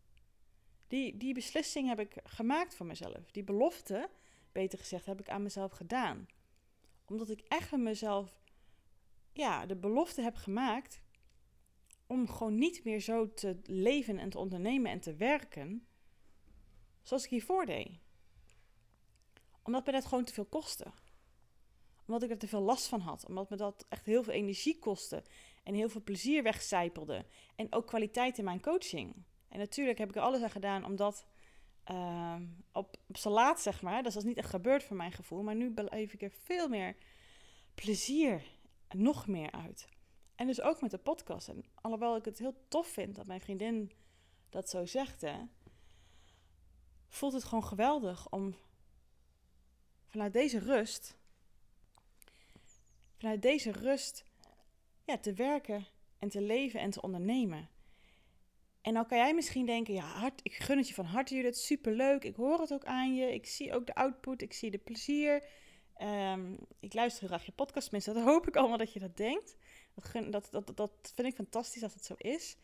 Die, 0.90 1.16
die 1.16 1.34
beslissing 1.34 1.88
heb 1.88 2.00
ik 2.00 2.16
gemaakt 2.24 2.74
voor 2.74 2.86
mezelf. 2.86 3.30
Die 3.30 3.44
belofte, 3.44 4.10
beter 4.52 4.78
gezegd, 4.78 5.06
heb 5.06 5.20
ik 5.20 5.28
aan 5.28 5.42
mezelf 5.42 5.72
gedaan. 5.72 6.28
Omdat 7.04 7.30
ik 7.30 7.40
echt 7.48 7.76
mezelf 7.76 8.40
ja, 9.32 9.66
de 9.66 9.76
belofte 9.76 10.22
heb 10.22 10.34
gemaakt 10.34 11.00
om 12.06 12.28
gewoon 12.28 12.58
niet 12.58 12.84
meer 12.84 13.00
zo 13.00 13.34
te 13.34 13.60
leven 13.64 14.18
en 14.18 14.30
te 14.30 14.38
ondernemen 14.38 14.90
en 14.90 15.00
te 15.00 15.14
werken 15.14 15.86
zoals 17.02 17.24
ik 17.24 17.30
hiervoor 17.30 17.66
deed. 17.66 17.90
Omdat 19.62 19.86
me 19.86 19.92
dat 19.92 20.06
gewoon 20.06 20.24
te 20.24 20.32
veel 20.32 20.44
kostte. 20.44 20.86
Omdat 22.06 22.22
ik 22.22 22.30
er 22.30 22.38
te 22.38 22.48
veel 22.48 22.60
last 22.60 22.86
van 22.86 23.00
had. 23.00 23.26
Omdat 23.26 23.50
me 23.50 23.56
dat 23.56 23.86
echt 23.88 24.06
heel 24.06 24.22
veel 24.22 24.32
energie 24.32 24.78
kostte. 24.78 25.22
En 25.62 25.74
heel 25.74 25.88
veel 25.88 26.02
plezier 26.02 26.42
wegcijpelde. 26.42 27.26
En 27.56 27.72
ook 27.72 27.86
kwaliteit 27.86 28.38
in 28.38 28.44
mijn 28.44 28.60
coaching. 28.60 29.24
En 29.50 29.58
natuurlijk 29.58 29.98
heb 29.98 30.08
ik 30.08 30.16
alles 30.16 30.42
aan 30.42 30.50
gedaan 30.50 30.84
om 30.84 30.96
dat 30.96 31.26
uh, 31.90 32.36
op, 32.72 32.96
op 33.06 33.16
salaat, 33.16 33.60
zeg 33.60 33.82
maar. 33.82 34.02
Dat 34.02 34.16
is 34.16 34.24
niet 34.24 34.36
echt 34.36 34.50
gebeurd 34.50 34.84
voor 34.84 34.96
mijn 34.96 35.12
gevoel. 35.12 35.42
Maar 35.42 35.54
nu 35.54 35.70
beleef 35.70 36.12
ik 36.12 36.22
er 36.22 36.30
veel 36.30 36.68
meer 36.68 36.96
plezier 37.74 38.42
nog 38.88 39.26
meer 39.26 39.50
uit. 39.50 39.88
En 40.34 40.46
dus 40.46 40.60
ook 40.60 40.80
met 40.80 40.90
de 40.90 40.98
podcast. 40.98 41.48
En 41.48 41.64
alhoewel 41.74 42.16
ik 42.16 42.24
het 42.24 42.38
heel 42.38 42.54
tof 42.68 42.86
vind 42.86 43.16
dat 43.16 43.26
mijn 43.26 43.40
vriendin 43.40 43.92
dat 44.48 44.70
zo 44.70 44.86
zegt, 44.86 45.20
hè, 45.20 45.36
voelt 47.08 47.32
het 47.32 47.44
gewoon 47.44 47.64
geweldig 47.64 48.30
om 48.30 48.54
vanuit 50.08 50.32
deze 50.32 50.58
rust, 50.58 51.16
vanuit 53.18 53.42
deze 53.42 53.72
rust, 53.72 54.24
ja, 55.04 55.18
te 55.18 55.32
werken 55.32 55.86
en 56.18 56.28
te 56.28 56.40
leven 56.40 56.80
en 56.80 56.90
te 56.90 57.02
ondernemen. 57.02 57.68
En 58.82 58.94
dan 58.94 59.06
kan 59.06 59.18
jij 59.18 59.34
misschien 59.34 59.66
denken, 59.66 59.94
ja, 59.94 60.04
hart, 60.04 60.40
ik 60.42 60.54
gun 60.54 60.76
het 60.76 60.88
je 60.88 60.94
van 60.94 61.04
harte, 61.04 61.34
Judith, 61.34 61.58
superleuk. 61.58 62.24
Ik 62.24 62.34
hoor 62.34 62.60
het 62.60 62.72
ook 62.72 62.84
aan 62.84 63.14
je. 63.14 63.34
Ik 63.34 63.46
zie 63.46 63.74
ook 63.74 63.86
de 63.86 63.94
output, 63.94 64.42
ik 64.42 64.52
zie 64.52 64.70
de 64.70 64.78
plezier. 64.78 65.44
Um, 66.02 66.58
ik 66.80 66.94
luister 66.94 67.26
graag 67.26 67.46
je 67.46 67.52
podcast, 67.52 67.90
mensen. 67.90 68.14
Dat 68.14 68.24
hoop 68.24 68.48
ik 68.48 68.56
allemaal 68.56 68.78
dat 68.78 68.92
je 68.92 68.98
dat 68.98 69.16
denkt. 69.16 69.56
Dat, 69.94 70.30
dat, 70.30 70.48
dat, 70.50 70.76
dat 70.76 71.12
vind 71.14 71.28
ik 71.28 71.34
fantastisch 71.34 71.80
dat 71.80 71.92
het 71.92 72.04
zo 72.04 72.14
is. 72.16 72.56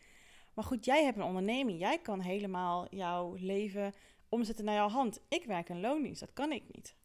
Maar 0.53 0.65
goed, 0.65 0.85
jij 0.85 1.03
hebt 1.03 1.17
een 1.17 1.23
onderneming. 1.23 1.79
Jij 1.79 1.99
kan 1.99 2.19
helemaal 2.19 2.87
jouw 2.89 3.35
leven 3.35 3.93
omzetten 4.29 4.65
naar 4.65 4.75
jouw 4.75 4.89
hand. 4.89 5.19
Ik 5.29 5.43
werk 5.45 5.69
in 5.69 5.79
loondienst, 5.79 6.19
dat 6.19 6.33
kan 6.33 6.51
ik 6.51 6.63
niet. 6.71 6.95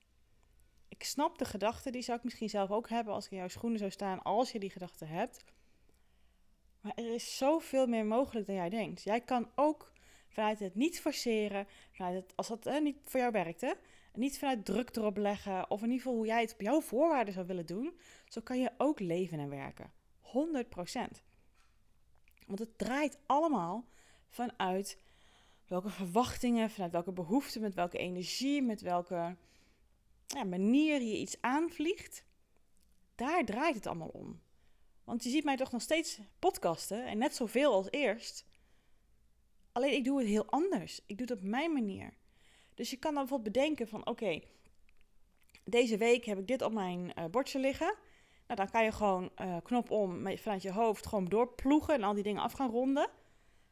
Ik 0.89 1.05
snap 1.05 1.39
de 1.39 1.45
gedachten, 1.45 1.93
die 1.93 2.03
zou 2.03 2.19
ik 2.19 2.25
misschien 2.25 2.49
zelf 2.49 2.71
ook 2.71 2.89
hebben 2.89 3.15
als 3.15 3.25
ik 3.25 3.31
in 3.31 3.37
jouw 3.37 3.49
schoenen 3.49 3.79
zou 3.79 3.91
staan, 3.91 4.23
als 4.23 4.53
je 4.53 4.59
die 4.59 4.71
gedachten 4.71 5.09
hebt. 5.09 5.45
Maar 6.83 6.93
er 6.95 7.15
is 7.15 7.37
zoveel 7.37 7.87
meer 7.87 8.07
mogelijk 8.07 8.47
dan 8.47 8.55
jij 8.55 8.69
denkt. 8.69 9.03
Jij 9.03 9.21
kan 9.21 9.51
ook 9.55 9.93
vanuit 10.29 10.59
het 10.59 10.75
niet 10.75 11.01
forceren, 11.01 11.67
vanuit 11.91 12.15
het, 12.15 12.37
als 12.37 12.49
dat 12.49 12.81
niet 12.83 12.97
voor 13.05 13.21
jou 13.21 13.33
werkt, 13.33 13.61
hè, 13.61 13.73
niet 14.15 14.39
vanuit 14.39 14.65
druk 14.65 14.97
erop 14.97 15.17
leggen, 15.17 15.71
of 15.71 15.79
in 15.79 15.87
ieder 15.87 16.03
geval 16.03 16.17
hoe 16.17 16.27
jij 16.27 16.41
het 16.41 16.53
op 16.53 16.61
jouw 16.61 16.81
voorwaarden 16.81 17.35
zou 17.35 17.47
willen 17.47 17.67
doen, 17.67 17.99
zo 18.29 18.41
kan 18.41 18.61
je 18.61 18.71
ook 18.77 19.01
leven 19.01 19.39
en 19.39 19.49
werken. 19.49 19.93
100%. 20.21 21.23
Want 22.47 22.59
het 22.59 22.79
draait 22.79 23.19
allemaal 23.27 23.85
vanuit 24.29 24.99
welke 25.67 25.91
verwachtingen, 25.91 26.71
vanuit 26.71 26.93
welke 26.93 27.13
behoeften, 27.13 27.61
met 27.61 27.75
welke 27.75 27.99
energie, 27.99 28.63
met 28.63 28.81
welke 28.81 29.37
ja, 30.27 30.45
manier 30.45 31.03
je 31.03 31.19
iets 31.19 31.41
aanvliegt. 31.41 32.25
Daar 33.15 33.45
draait 33.45 33.75
het 33.75 33.87
allemaal 33.87 34.09
om. 34.09 34.41
Want 35.05 35.25
je 35.25 35.31
ziet 35.31 35.45
mij 35.45 35.57
toch 35.57 35.73
nog 35.73 35.83
steeds 35.83 36.21
podcasten 36.39 37.07
en 37.07 37.19
net 37.19 37.35
zoveel 37.35 37.73
als 37.73 37.91
eerst. 37.91 38.47
Alleen 39.73 39.95
ik 39.95 40.05
doe 40.05 40.19
het 40.19 40.29
heel 40.29 40.47
anders. 40.47 41.01
Ik 41.07 41.19
doe 41.19 41.27
het 41.27 41.37
op 41.37 41.43
mijn 41.43 41.73
manier. 41.73 42.15
Dus 42.75 42.91
je 42.91 42.97
kan 42.97 43.15
dan 43.15 43.23
bijvoorbeeld 43.23 43.55
bedenken 43.55 43.89
van 43.89 44.07
oké, 44.07 44.41
deze 45.65 45.97
week 45.97 46.25
heb 46.25 46.39
ik 46.39 46.47
dit 46.47 46.63
op 46.63 46.73
mijn 46.73 47.13
uh, 47.19 47.25
bordje 47.25 47.59
liggen. 47.59 47.95
Nou, 48.47 48.61
dan 48.61 48.71
kan 48.71 48.85
je 48.85 48.93
gewoon 48.93 49.31
uh, 49.41 49.57
knop 49.63 49.91
om 49.91 50.23
met, 50.23 50.41
vanuit 50.41 50.63
je 50.63 50.73
hoofd 50.73 51.07
gewoon 51.07 51.25
doorploegen 51.25 51.95
en 51.95 52.03
al 52.03 52.15
die 52.15 52.23
dingen 52.23 52.43
af 52.43 52.53
gaan 52.53 52.71
ronden. 52.71 53.09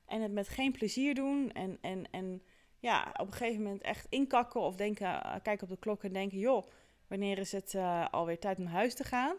En 0.06 0.22
het 0.22 0.32
met 0.32 0.48
geen 0.48 0.72
plezier 0.72 1.14
doen. 1.14 1.52
En, 1.52 1.78
en, 1.80 2.10
en 2.10 2.42
ja, 2.78 3.14
op 3.16 3.26
een 3.26 3.32
gegeven 3.32 3.62
moment 3.62 3.82
echt 3.82 4.06
inkakken 4.08 4.60
of 4.60 4.76
denken, 4.76 5.06
uh, 5.06 5.34
kijken 5.42 5.62
op 5.62 5.68
de 5.68 5.78
klok 5.78 6.04
en 6.04 6.12
denken, 6.12 6.38
joh, 6.38 6.66
wanneer 7.06 7.38
is 7.38 7.52
het 7.52 7.74
alweer 8.10 8.38
tijd 8.38 8.58
om 8.58 8.64
naar 8.64 8.72
huis 8.72 8.94
te 8.94 9.04
gaan? 9.04 9.36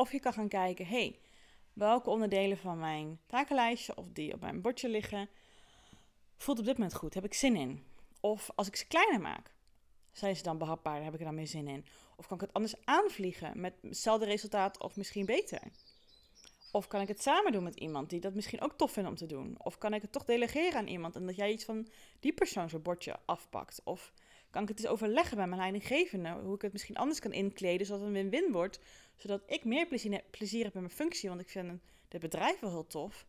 Of 0.00 0.12
je 0.12 0.20
kan 0.20 0.32
gaan 0.32 0.48
kijken, 0.48 0.86
hey, 0.86 1.18
welke 1.72 2.10
onderdelen 2.10 2.58
van 2.58 2.78
mijn 2.78 3.20
takenlijstje 3.26 3.96
of 3.96 4.06
die 4.12 4.34
op 4.34 4.40
mijn 4.40 4.60
bordje 4.60 4.88
liggen, 4.88 5.28
voelt 6.36 6.58
op 6.58 6.64
dit 6.64 6.78
moment 6.78 6.94
goed? 6.94 7.14
Heb 7.14 7.24
ik 7.24 7.34
zin 7.34 7.56
in? 7.56 7.84
Of 8.20 8.50
als 8.54 8.66
ik 8.66 8.76
ze 8.76 8.86
kleiner 8.86 9.20
maak, 9.20 9.54
zijn 10.12 10.36
ze 10.36 10.42
dan 10.42 10.58
behapbaar? 10.58 11.02
Heb 11.04 11.14
ik 11.14 11.18
er 11.18 11.24
dan 11.24 11.34
meer 11.34 11.46
zin 11.46 11.68
in? 11.68 11.84
Of 12.16 12.26
kan 12.26 12.36
ik 12.36 12.42
het 12.42 12.52
anders 12.52 12.74
aanvliegen 12.84 13.60
met 13.60 13.74
hetzelfde 13.82 14.24
resultaat 14.24 14.78
of 14.78 14.96
misschien 14.96 15.26
beter? 15.26 15.60
Of 16.72 16.86
kan 16.86 17.00
ik 17.00 17.08
het 17.08 17.22
samen 17.22 17.52
doen 17.52 17.64
met 17.64 17.76
iemand 17.76 18.10
die 18.10 18.20
dat 18.20 18.34
misschien 18.34 18.60
ook 18.60 18.72
tof 18.76 18.92
vindt 18.92 19.08
om 19.08 19.16
te 19.16 19.26
doen? 19.26 19.54
Of 19.58 19.78
kan 19.78 19.94
ik 19.94 20.02
het 20.02 20.12
toch 20.12 20.24
delegeren 20.24 20.78
aan 20.78 20.88
iemand 20.88 21.16
en 21.16 21.26
dat 21.26 21.36
jij 21.36 21.52
iets 21.52 21.64
van 21.64 21.88
die 22.20 22.32
persoon 22.32 22.70
zijn 22.70 22.82
bordje 22.82 23.18
afpakt? 23.24 23.80
Of 23.84 24.12
kan 24.50 24.62
ik 24.62 24.68
het 24.68 24.78
eens 24.78 24.88
overleggen 24.88 25.36
bij 25.36 25.46
mijn 25.46 25.60
leidinggevende 25.60 26.30
hoe 26.30 26.54
ik 26.54 26.62
het 26.62 26.72
misschien 26.72 26.96
anders 26.96 27.18
kan 27.20 27.32
inkleden 27.32 27.86
zodat 27.86 28.00
het 28.00 28.08
een 28.08 28.30
win-win 28.30 28.52
wordt, 28.52 28.80
zodat 29.16 29.42
ik 29.46 29.64
meer 29.64 29.86
plezier, 30.30 30.64
heb 30.64 30.74
in 30.74 30.80
mijn 30.80 30.94
functie, 30.94 31.28
want 31.28 31.40
ik 31.40 31.48
vind 31.48 31.80
het 32.08 32.20
bedrijf 32.20 32.60
wel 32.60 32.70
heel 32.70 32.86
tof. 32.86 33.24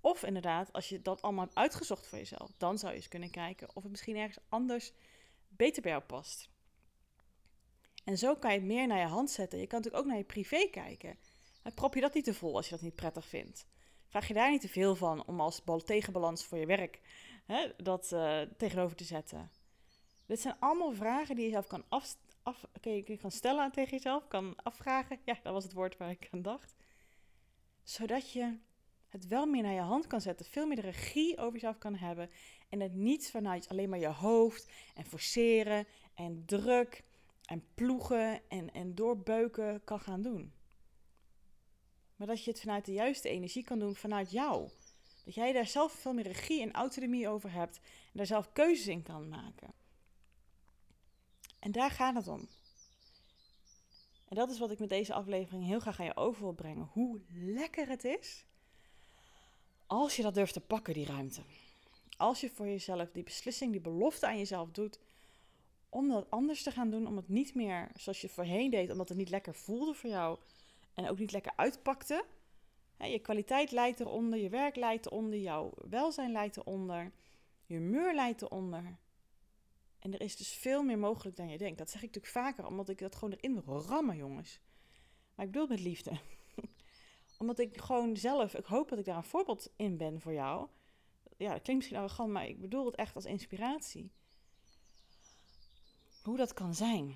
Of 0.00 0.22
inderdaad, 0.22 0.72
als 0.72 0.88
je 0.88 1.02
dat 1.02 1.22
allemaal 1.22 1.44
hebt 1.44 1.56
uitgezocht 1.56 2.06
voor 2.06 2.18
jezelf, 2.18 2.50
dan 2.56 2.78
zou 2.78 2.92
je 2.92 2.98
eens 2.98 3.08
kunnen 3.08 3.30
kijken 3.30 3.68
of 3.74 3.82
het 3.82 3.90
misschien 3.90 4.16
ergens 4.16 4.44
anders 4.48 4.92
beter 5.48 5.82
bij 5.82 5.90
jou 5.90 6.02
past. 6.02 6.48
En 8.04 8.18
zo 8.18 8.36
kan 8.36 8.52
je 8.52 8.58
het 8.58 8.66
meer 8.66 8.86
naar 8.86 8.98
je 8.98 9.06
hand 9.06 9.30
zetten. 9.30 9.58
Je 9.58 9.66
kan 9.66 9.78
natuurlijk 9.78 10.04
ook 10.04 10.10
naar 10.10 10.20
je 10.20 10.26
privé 10.26 10.68
kijken. 10.70 11.18
Prop 11.74 11.94
je 11.94 12.00
dat 12.00 12.14
niet 12.14 12.24
te 12.24 12.34
vol 12.34 12.56
als 12.56 12.64
je 12.68 12.74
dat 12.74 12.80
niet 12.80 12.94
prettig 12.94 13.26
vindt? 13.26 13.66
Vraag 14.06 14.28
je 14.28 14.34
daar 14.34 14.50
niet 14.50 14.60
te 14.60 14.68
veel 14.68 14.96
van 14.96 15.26
om 15.26 15.40
als 15.40 15.62
tegenbalans 15.84 16.44
voor 16.44 16.58
je 16.58 16.66
werk 16.66 17.00
hè, 17.46 17.72
dat 17.76 18.10
uh, 18.12 18.40
tegenover 18.56 18.96
te 18.96 19.04
zetten? 19.04 19.50
Dit 20.26 20.40
zijn 20.40 20.56
allemaal 20.58 20.92
vragen 20.92 21.34
die 21.34 21.44
je 21.44 21.50
zelf 21.50 21.66
kan, 21.66 21.84
af, 21.88 22.16
af, 22.42 22.64
kan 23.20 23.30
stellen 23.30 23.72
tegen 23.72 23.90
jezelf, 23.90 24.28
kan 24.28 24.56
afvragen. 24.62 25.18
Ja, 25.24 25.38
dat 25.42 25.52
was 25.52 25.64
het 25.64 25.72
woord 25.72 25.96
waar 25.96 26.10
ik 26.10 26.28
aan 26.30 26.42
dacht. 26.42 26.74
Zodat 27.82 28.32
je 28.32 28.58
het 29.08 29.26
wel 29.26 29.46
meer 29.46 29.62
naar 29.62 29.72
je 29.72 29.80
hand 29.80 30.06
kan 30.06 30.20
zetten, 30.20 30.46
veel 30.46 30.66
meer 30.66 30.76
de 30.76 30.82
regie 30.82 31.38
over 31.38 31.52
jezelf 31.52 31.78
kan 31.78 31.94
hebben. 31.94 32.30
En 32.68 32.80
het 32.80 32.94
niet 32.94 33.30
vanuit 33.30 33.68
alleen 33.68 33.88
maar 33.88 33.98
je 33.98 34.06
hoofd 34.06 34.70
en 34.94 35.04
forceren 35.04 35.86
en 36.14 36.42
druk 36.46 37.04
en 37.44 37.64
ploegen 37.74 38.40
en, 38.48 38.72
en 38.72 38.94
doorbeuken 38.94 39.84
kan 39.84 40.00
gaan 40.00 40.22
doen. 40.22 40.52
Maar 42.16 42.26
dat 42.26 42.44
je 42.44 42.50
het 42.50 42.60
vanuit 42.60 42.84
de 42.84 42.92
juiste 42.92 43.28
energie 43.28 43.64
kan 43.64 43.78
doen, 43.78 43.94
vanuit 43.94 44.30
jou. 44.30 44.68
Dat 45.24 45.34
jij 45.34 45.52
daar 45.52 45.66
zelf 45.66 45.92
veel 45.92 46.12
meer 46.12 46.26
regie 46.26 46.62
en 46.62 46.72
autonomie 46.72 47.28
over 47.28 47.52
hebt 47.52 47.76
en 47.76 48.12
daar 48.12 48.26
zelf 48.26 48.52
keuzes 48.52 48.86
in 48.86 49.02
kan 49.02 49.28
maken. 49.28 49.72
En 51.66 51.72
daar 51.72 51.90
gaat 51.90 52.14
het 52.14 52.28
om. 52.28 52.48
En 54.28 54.36
dat 54.36 54.50
is 54.50 54.58
wat 54.58 54.70
ik 54.70 54.78
met 54.78 54.88
deze 54.88 55.14
aflevering 55.14 55.64
heel 55.64 55.80
graag 55.80 56.00
aan 56.00 56.06
je 56.06 56.16
over 56.16 56.42
wil 56.42 56.52
brengen. 56.52 56.88
Hoe 56.92 57.20
lekker 57.32 57.88
het 57.88 58.04
is 58.04 58.44
als 59.86 60.16
je 60.16 60.22
dat 60.22 60.34
durft 60.34 60.52
te 60.52 60.60
pakken, 60.60 60.94
die 60.94 61.06
ruimte. 61.06 61.42
Als 62.16 62.40
je 62.40 62.50
voor 62.50 62.66
jezelf 62.66 63.10
die 63.10 63.22
beslissing, 63.22 63.72
die 63.72 63.80
belofte 63.80 64.26
aan 64.26 64.38
jezelf 64.38 64.70
doet 64.70 64.98
om 65.88 66.08
dat 66.08 66.30
anders 66.30 66.62
te 66.62 66.70
gaan 66.70 66.90
doen, 66.90 67.06
om 67.06 67.16
het 67.16 67.28
niet 67.28 67.54
meer 67.54 67.88
zoals 67.94 68.20
je 68.20 68.28
voorheen 68.28 68.70
deed, 68.70 68.90
omdat 68.90 69.08
het 69.08 69.18
niet 69.18 69.30
lekker 69.30 69.54
voelde 69.54 69.94
voor 69.94 70.10
jou 70.10 70.38
en 70.94 71.08
ook 71.08 71.18
niet 71.18 71.32
lekker 71.32 71.52
uitpakte. 71.56 72.24
je 72.98 73.18
kwaliteit 73.18 73.70
leidt 73.70 74.00
eronder, 74.00 74.38
je 74.38 74.48
werk 74.48 74.76
leidt 74.76 75.06
eronder, 75.06 75.38
jouw 75.38 75.72
welzijn 75.88 76.32
leidt 76.32 76.56
eronder, 76.56 77.12
je 77.64 77.74
humeur 77.74 78.14
leidt 78.14 78.42
eronder. 78.42 78.98
En 79.98 80.12
er 80.12 80.20
is 80.20 80.36
dus 80.36 80.48
veel 80.48 80.82
meer 80.82 80.98
mogelijk 80.98 81.36
dan 81.36 81.48
je 81.48 81.58
denkt. 81.58 81.78
Dat 81.78 81.90
zeg 81.90 82.02
ik 82.02 82.14
natuurlijk 82.14 82.32
vaker, 82.32 82.66
omdat 82.66 82.88
ik 82.88 82.98
dat 82.98 83.14
gewoon 83.14 83.34
erin 83.34 83.62
wil 83.64 83.82
rammen, 83.82 84.16
jongens. 84.16 84.60
Maar 85.34 85.46
ik 85.46 85.52
bedoel 85.52 85.66
met 85.66 85.80
liefde. 85.80 86.18
omdat 87.38 87.58
ik 87.58 87.80
gewoon 87.80 88.16
zelf, 88.16 88.54
ik 88.54 88.64
hoop 88.64 88.88
dat 88.88 88.98
ik 88.98 89.04
daar 89.04 89.16
een 89.16 89.24
voorbeeld 89.24 89.72
in 89.76 89.96
ben 89.96 90.20
voor 90.20 90.32
jou. 90.32 90.68
Ja, 91.36 91.52
dat 91.52 91.62
klinkt 91.62 91.74
misschien 91.74 91.96
arrogant, 91.96 92.32
maar 92.32 92.46
ik 92.46 92.60
bedoel 92.60 92.86
het 92.86 92.94
echt 92.94 93.14
als 93.14 93.24
inspiratie. 93.24 94.12
Hoe 96.22 96.36
dat 96.36 96.52
kan 96.52 96.74
zijn. 96.74 97.14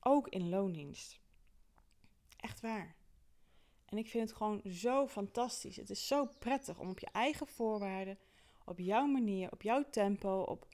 Ook 0.00 0.28
in 0.28 0.48
loondienst. 0.48 1.20
Echt 2.36 2.60
waar. 2.60 2.96
En 3.84 3.98
ik 3.98 4.08
vind 4.08 4.28
het 4.28 4.36
gewoon 4.36 4.60
zo 4.64 5.08
fantastisch. 5.08 5.76
Het 5.76 5.90
is 5.90 6.06
zo 6.06 6.26
prettig 6.38 6.78
om 6.78 6.88
op 6.88 6.98
je 6.98 7.08
eigen 7.12 7.46
voorwaarden, 7.46 8.18
op 8.64 8.78
jouw 8.78 9.06
manier, 9.06 9.52
op 9.52 9.62
jouw 9.62 9.84
tempo, 9.90 10.40
op 10.40 10.66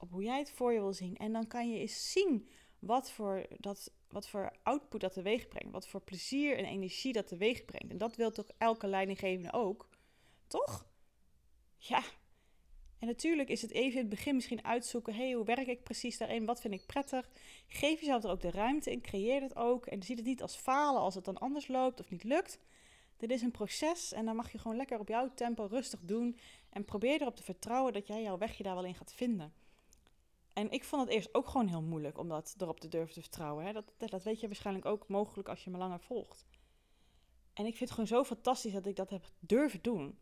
op 0.00 0.10
hoe 0.10 0.22
jij 0.22 0.38
het 0.38 0.50
voor 0.50 0.72
je 0.72 0.80
wil 0.80 0.92
zien. 0.92 1.16
En 1.16 1.32
dan 1.32 1.46
kan 1.46 1.70
je 1.70 1.78
eens 1.78 2.12
zien 2.12 2.48
wat 2.78 3.10
voor, 3.10 3.46
dat, 3.58 3.92
wat 4.08 4.28
voor 4.28 4.52
output 4.62 5.00
dat 5.00 5.12
teweeg 5.12 5.48
brengt. 5.48 5.72
Wat 5.72 5.88
voor 5.88 6.00
plezier 6.00 6.58
en 6.58 6.64
energie 6.64 7.12
dat 7.12 7.26
teweeg 7.26 7.64
brengt. 7.64 7.90
En 7.90 7.98
dat 7.98 8.16
wil 8.16 8.30
toch 8.30 8.48
elke 8.58 8.86
leidinggevende 8.86 9.52
ook? 9.52 9.88
Toch? 10.46 10.86
Ja. 11.76 12.02
En 12.98 13.06
natuurlijk 13.06 13.48
is 13.48 13.62
het 13.62 13.70
even 13.70 13.92
in 13.92 14.06
het 14.06 14.08
begin 14.08 14.34
misschien 14.34 14.64
uitzoeken. 14.64 15.14
hey, 15.14 15.32
hoe 15.32 15.44
werk 15.44 15.66
ik 15.66 15.82
precies 15.82 16.18
daarin? 16.18 16.44
Wat 16.44 16.60
vind 16.60 16.74
ik 16.74 16.86
prettig? 16.86 17.30
Geef 17.66 18.00
jezelf 18.00 18.24
er 18.24 18.30
ook 18.30 18.40
de 18.40 18.50
ruimte 18.50 18.90
in. 18.90 19.00
Creëer 19.00 19.42
het 19.42 19.56
ook. 19.56 19.86
En 19.86 20.02
zie 20.02 20.16
het 20.16 20.24
niet 20.24 20.42
als 20.42 20.56
falen 20.56 21.00
als 21.00 21.14
het 21.14 21.24
dan 21.24 21.38
anders 21.38 21.68
loopt 21.68 22.00
of 22.00 22.10
niet 22.10 22.24
lukt. 22.24 22.58
Dit 23.16 23.30
is 23.30 23.42
een 23.42 23.50
proces 23.50 24.12
en 24.12 24.24
dan 24.24 24.36
mag 24.36 24.52
je 24.52 24.58
gewoon 24.58 24.76
lekker 24.76 24.98
op 24.98 25.08
jouw 25.08 25.34
tempo 25.34 25.64
rustig 25.64 26.00
doen. 26.02 26.38
En 26.70 26.84
probeer 26.84 27.20
erop 27.20 27.36
te 27.36 27.42
vertrouwen 27.42 27.92
dat 27.92 28.06
jij 28.06 28.22
jouw 28.22 28.38
wegje 28.38 28.62
daar 28.62 28.74
wel 28.74 28.84
in 28.84 28.94
gaat 28.94 29.12
vinden. 29.12 29.52
En 30.60 30.70
ik 30.70 30.84
vond 30.84 31.02
het 31.02 31.10
eerst 31.10 31.34
ook 31.34 31.48
gewoon 31.48 31.66
heel 31.66 31.82
moeilijk 31.82 32.18
om 32.18 32.28
dat 32.28 32.54
erop 32.58 32.80
te 32.80 32.88
durven 32.88 33.14
te 33.14 33.20
vertrouwen. 33.20 33.64
Hè. 33.64 33.72
Dat, 33.72 33.92
dat, 33.96 34.22
weet 34.22 34.40
je 34.40 34.46
waarschijnlijk 34.46 34.86
ook 34.86 35.08
mogelijk 35.08 35.48
als 35.48 35.64
je 35.64 35.70
me 35.70 35.78
langer 35.78 36.00
volgt. 36.00 36.46
En 37.52 37.66
ik 37.66 37.76
vind 37.76 37.80
het 37.80 37.90
gewoon 37.90 38.06
zo 38.06 38.24
fantastisch 38.24 38.72
dat 38.72 38.86
ik 38.86 38.96
dat 38.96 39.10
heb 39.10 39.24
durven 39.38 39.82
doen. 39.82 40.18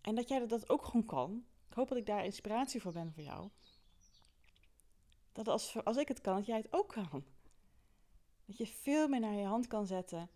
En 0.00 0.14
dat 0.14 0.28
jij 0.28 0.46
dat 0.46 0.68
ook 0.68 0.84
gewoon 0.84 1.04
kan. 1.04 1.44
Ik 1.68 1.74
hoop 1.74 1.88
dat 1.88 1.98
ik 1.98 2.06
daar 2.06 2.24
inspiratie 2.24 2.80
voor 2.80 2.92
ben 2.92 3.12
voor 3.12 3.22
jou. 3.22 3.48
Dat 5.32 5.48
als, 5.48 5.84
als 5.84 5.96
ik 5.96 6.08
het 6.08 6.20
kan, 6.20 6.36
dat 6.36 6.46
jij 6.46 6.56
het 6.56 6.72
ook 6.72 6.88
kan. 6.88 7.24
Dat 8.44 8.56
je 8.56 8.66
veel 8.66 9.08
meer 9.08 9.20
naar 9.20 9.34
je 9.34 9.46
hand 9.46 9.66
kan 9.66 9.86
zetten. 9.86 10.30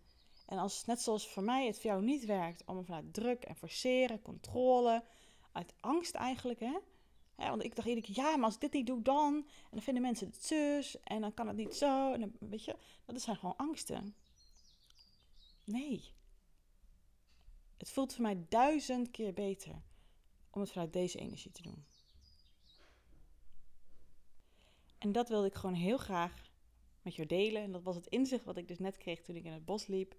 En 0.45 0.57
als 0.57 0.85
net 0.85 1.01
zoals 1.01 1.29
voor 1.29 1.43
mij 1.43 1.65
het 1.65 1.75
voor 1.75 1.89
jou 1.89 2.03
niet 2.03 2.25
werkt, 2.25 2.65
om 2.65 2.85
vanuit 2.85 3.13
druk 3.13 3.43
en 3.43 3.55
forceren, 3.55 4.21
controle, 4.21 5.03
uit 5.51 5.73
angst 5.79 6.15
eigenlijk, 6.15 6.59
hè, 6.59 6.77
want 7.35 7.63
ik 7.63 7.75
dacht 7.75 7.87
iedere 7.87 8.13
ja, 8.13 8.35
maar 8.35 8.45
als 8.45 8.53
ik 8.53 8.61
dit 8.61 8.73
niet 8.73 8.87
doe, 8.87 9.01
dan. 9.01 9.35
En 9.35 9.69
dan 9.71 9.81
vinden 9.81 10.03
mensen 10.03 10.27
het 10.27 10.45
zus. 10.45 11.01
En 11.03 11.21
dan 11.21 11.33
kan 11.33 11.47
het 11.47 11.55
niet 11.55 11.75
zo. 11.75 12.13
En 12.13 12.19
dan, 12.19 12.31
weet 12.39 12.65
je, 12.65 12.75
dat 13.05 13.21
zijn 13.21 13.35
gewoon 13.35 13.57
angsten. 13.57 14.15
Nee. 15.63 16.11
Het 17.77 17.91
voelt 17.91 18.13
voor 18.13 18.21
mij 18.21 18.45
duizend 18.49 19.11
keer 19.11 19.33
beter 19.33 19.81
om 20.49 20.61
het 20.61 20.71
vanuit 20.71 20.93
deze 20.93 21.19
energie 21.19 21.51
te 21.51 21.61
doen. 21.61 21.85
En 24.97 25.11
dat 25.11 25.29
wilde 25.29 25.47
ik 25.47 25.53
gewoon 25.53 25.75
heel 25.75 25.97
graag 25.97 26.51
met 27.01 27.15
jou 27.15 27.27
delen. 27.27 27.61
En 27.61 27.71
dat 27.71 27.83
was 27.83 27.95
het 27.95 28.07
inzicht 28.07 28.45
wat 28.45 28.57
ik 28.57 28.67
dus 28.67 28.79
net 28.79 28.97
kreeg 28.97 29.21
toen 29.21 29.35
ik 29.35 29.43
in 29.43 29.51
het 29.51 29.65
bos 29.65 29.87
liep. 29.87 30.15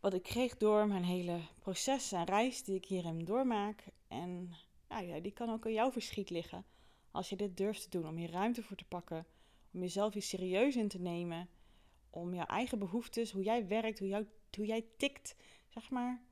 Wat 0.00 0.14
ik 0.14 0.22
kreeg 0.22 0.56
door 0.56 0.86
mijn 0.86 1.04
hele 1.04 1.40
proces 1.58 2.12
en 2.12 2.24
reis 2.24 2.64
die 2.64 2.76
ik 2.76 2.84
hierin 2.84 3.24
doormaak. 3.24 3.84
En 4.08 4.54
ja, 5.00 5.20
die 5.20 5.32
kan 5.32 5.50
ook 5.50 5.66
in 5.66 5.72
jouw 5.72 5.92
verschiet 5.92 6.30
liggen. 6.30 6.64
Als 7.10 7.28
je 7.28 7.36
dit 7.36 7.56
durft 7.56 7.82
te 7.82 7.88
doen, 7.88 8.08
om 8.08 8.18
je 8.18 8.26
ruimte 8.26 8.62
voor 8.62 8.76
te 8.76 8.84
pakken, 8.84 9.26
om 9.72 9.80
jezelf 9.80 10.12
hier 10.12 10.22
serieus 10.22 10.76
in 10.76 10.88
te 10.88 11.00
nemen, 11.00 11.48
om 12.10 12.34
jouw 12.34 12.46
eigen 12.46 12.78
behoeftes, 12.78 13.30
hoe 13.30 13.42
jij 13.42 13.66
werkt, 13.66 13.98
hoe, 13.98 14.08
jou, 14.08 14.26
hoe 14.56 14.66
jij 14.66 14.86
tikt, 14.96 15.36
zeg 15.68 15.90
maar, 15.90 16.22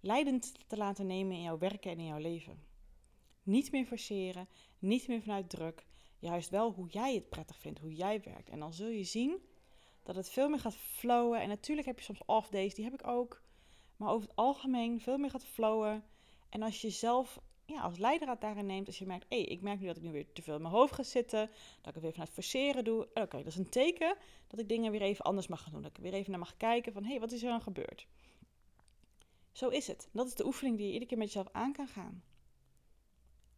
leidend 0.00 0.68
te 0.68 0.76
laten 0.76 1.06
nemen 1.06 1.36
in 1.36 1.42
jouw 1.42 1.58
werken 1.58 1.90
en 1.90 1.98
in 1.98 2.06
jouw 2.06 2.18
leven. 2.18 2.62
Niet 3.42 3.72
meer 3.72 3.86
forceren, 3.86 4.48
niet 4.78 5.08
meer 5.08 5.20
vanuit 5.20 5.50
druk, 5.50 5.86
juist 6.18 6.50
wel 6.50 6.72
hoe 6.72 6.88
jij 6.88 7.14
het 7.14 7.28
prettig 7.28 7.58
vindt, 7.58 7.78
hoe 7.78 7.94
jij 7.94 8.20
werkt. 8.22 8.48
En 8.48 8.58
dan 8.58 8.72
zul 8.72 8.88
je 8.88 9.04
zien 9.04 9.42
dat 10.02 10.16
het 10.16 10.30
veel 10.30 10.48
meer 10.48 10.58
gaat 10.58 10.76
flowen. 10.76 11.40
En 11.40 11.48
natuurlijk 11.48 11.86
heb 11.86 11.98
je 11.98 12.04
soms 12.04 12.24
off 12.26 12.48
days, 12.48 12.74
die 12.74 12.84
heb 12.84 12.94
ik 12.94 13.06
ook. 13.06 13.42
Maar 13.96 14.10
over 14.10 14.28
het 14.28 14.36
algemeen 14.36 15.00
veel 15.00 15.18
meer 15.18 15.30
gaat 15.30 15.44
flowen. 15.44 16.04
En 16.48 16.62
als 16.62 16.80
je 16.80 16.90
zelf 16.90 17.40
ja, 17.68 17.80
als 17.80 17.98
leidraad 17.98 18.40
daarin 18.40 18.66
neemt, 18.66 18.86
als 18.86 18.98
je 18.98 19.06
merkt, 19.06 19.26
hé, 19.28 19.36
hey, 19.36 19.46
ik 19.46 19.60
merk 19.60 19.80
nu 19.80 19.86
dat 19.86 19.96
ik 19.96 20.02
nu 20.02 20.12
weer 20.12 20.32
te 20.32 20.42
veel 20.42 20.54
in 20.54 20.62
mijn 20.62 20.74
hoofd 20.74 20.94
ga 20.94 21.02
zitten, 21.02 21.50
dat 21.80 21.86
ik 21.86 21.94
het 21.94 22.02
weer 22.02 22.12
vanuit 22.12 22.30
forceren 22.30 22.84
doe. 22.84 23.08
Oké, 23.14 23.36
dat 23.36 23.46
is 23.46 23.56
een 23.56 23.68
teken 23.68 24.16
dat 24.46 24.60
ik 24.60 24.68
dingen 24.68 24.90
weer 24.90 25.02
even 25.02 25.24
anders 25.24 25.46
mag 25.46 25.62
gaan 25.62 25.72
doen. 25.72 25.82
Dat 25.82 25.96
ik 25.96 26.02
weer 26.02 26.12
even 26.12 26.30
naar 26.30 26.40
mag 26.40 26.56
kijken 26.56 26.92
van, 26.92 27.02
hé, 27.02 27.10
hey, 27.10 27.20
wat 27.20 27.32
is 27.32 27.42
er 27.42 27.48
dan 27.48 27.62
gebeurd? 27.62 28.06
Zo 29.52 29.68
is 29.68 29.86
het. 29.86 30.08
Dat 30.12 30.26
is 30.26 30.34
de 30.34 30.46
oefening 30.46 30.76
die 30.76 30.86
je 30.86 30.92
iedere 30.92 31.10
keer 31.10 31.18
met 31.18 31.26
jezelf 31.26 31.48
aan 31.52 31.72
kan 31.72 31.88
gaan. 31.88 32.22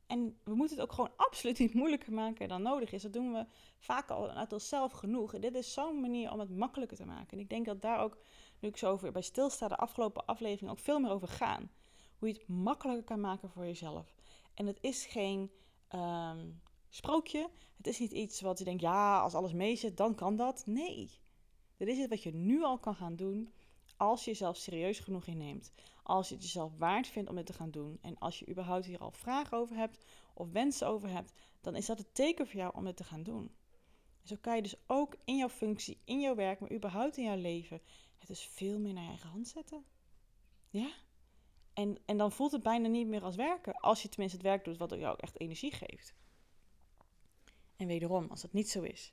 En 0.07 0.39
we 0.45 0.55
moeten 0.55 0.77
het 0.77 0.85
ook 0.85 0.93
gewoon 0.93 1.13
absoluut 1.17 1.59
niet 1.59 1.75
moeilijker 1.75 2.13
maken 2.13 2.49
dan 2.49 2.63
nodig 2.63 2.93
is. 2.93 3.03
Dat 3.03 3.13
doen 3.13 3.33
we 3.33 3.47
vaak 3.79 4.11
al 4.11 4.31
uit 4.31 4.53
onszelf 4.53 4.93
genoeg. 4.93 5.35
En 5.35 5.41
dit 5.41 5.55
is 5.55 5.73
zo'n 5.73 6.01
manier 6.01 6.33
om 6.33 6.41
het 6.41 6.57
makkelijker 6.57 6.97
te 6.97 7.07
maken. 7.07 7.31
En 7.31 7.39
ik 7.39 7.49
denk 7.49 7.67
dat 7.67 7.83
daar 7.83 8.01
ook, 8.01 8.19
nu 8.59 8.69
ik 8.69 8.77
zo 8.77 8.91
over 8.91 9.13
bij 9.13 9.23
stilsta, 9.23 9.69
de 9.69 9.77
afgelopen 9.77 10.27
aflevering 10.27 10.71
ook 10.71 10.79
veel 10.79 11.01
meer 11.01 11.11
over 11.11 11.29
gaan 11.29 11.71
hoe 12.21 12.29
je 12.29 12.35
het 12.35 12.49
makkelijker 12.49 13.05
kan 13.05 13.21
maken 13.21 13.51
voor 13.51 13.65
jezelf. 13.65 14.15
En 14.55 14.67
het 14.67 14.79
is 14.81 15.07
geen 15.07 15.51
ehm, 15.89 16.51
sprookje. 16.89 17.51
Het 17.77 17.87
is 17.87 17.99
niet 17.99 18.13
iets 18.13 18.41
wat 18.41 18.59
je 18.59 18.65
denkt, 18.65 18.81
ja, 18.81 19.21
als 19.21 19.35
alles 19.35 19.53
mee 19.53 19.77
zit, 19.77 19.97
dan 19.97 20.15
kan 20.15 20.37
dat. 20.37 20.63
Nee. 20.67 21.11
Dit 21.77 21.89
is 21.89 21.99
het 21.99 22.11
wat 22.11 22.23
je 22.23 22.35
nu 22.35 22.63
al 22.63 22.79
kan 22.79 22.95
gaan 22.95 23.17
doen 23.17 23.53
als 23.97 24.25
je 24.25 24.31
jezelf 24.31 24.57
serieus 24.57 24.99
genoeg 24.99 25.27
inneemt. 25.27 25.73
Als 26.03 26.29
je 26.29 26.35
het 26.35 26.43
jezelf 26.43 26.77
waard 26.79 27.07
vindt 27.07 27.31
om 27.31 27.37
dit 27.37 27.47
te 27.47 27.53
gaan 27.53 27.71
doen. 27.71 27.99
En 28.01 28.19
als 28.19 28.39
je 28.39 28.49
überhaupt 28.49 28.85
hier 28.85 28.99
al 28.99 29.11
vragen 29.11 29.59
over 29.59 29.77
hebt 29.77 30.05
of 30.35 30.51
wensen 30.51 30.87
over 30.87 31.09
hebt, 31.09 31.33
dan 31.61 31.77
is 31.77 31.87
dat 31.87 31.99
het 31.99 32.15
teken 32.15 32.47
voor 32.47 32.61
jou 32.61 32.75
om 32.75 32.85
dit 32.85 32.97
te 32.97 33.05
gaan 33.05 33.23
doen. 33.23 33.55
Zo 34.23 34.37
kan 34.41 34.57
je 34.57 34.63
dus 34.63 34.77
ook 34.87 35.17
in 35.25 35.37
jouw 35.37 35.49
functie, 35.49 36.01
in 36.05 36.21
jouw 36.21 36.35
werk, 36.35 36.61
maar 36.61 36.73
überhaupt 36.73 37.17
in 37.17 37.25
jouw 37.25 37.37
leven, 37.37 37.81
het 38.19 38.29
dus 38.29 38.43
veel 38.43 38.79
meer 38.79 38.93
naar 38.93 39.03
je 39.03 39.09
eigen 39.09 39.29
hand 39.29 39.49
zetten. 39.49 39.85
Ja? 40.71 40.91
En, 41.73 41.99
en 42.07 42.17
dan 42.17 42.33
voelt 42.33 42.53
het 42.53 42.63
bijna 42.63 42.89
niet 42.89 43.07
meer 43.07 43.23
als 43.23 43.37
werken, 43.37 43.75
als 43.75 44.03
je 44.03 44.09
tenminste 44.09 44.37
het 44.37 44.47
werk 44.47 44.65
doet 44.65 44.77
wat 44.77 44.91
jou 44.91 45.13
ook 45.13 45.21
echt 45.21 45.41
energie 45.41 45.73
geeft. 45.73 46.15
En 47.77 47.87
wederom, 47.87 48.31
als 48.31 48.41
dat 48.41 48.53
niet 48.53 48.71
zo 48.71 48.83
is, 48.83 49.13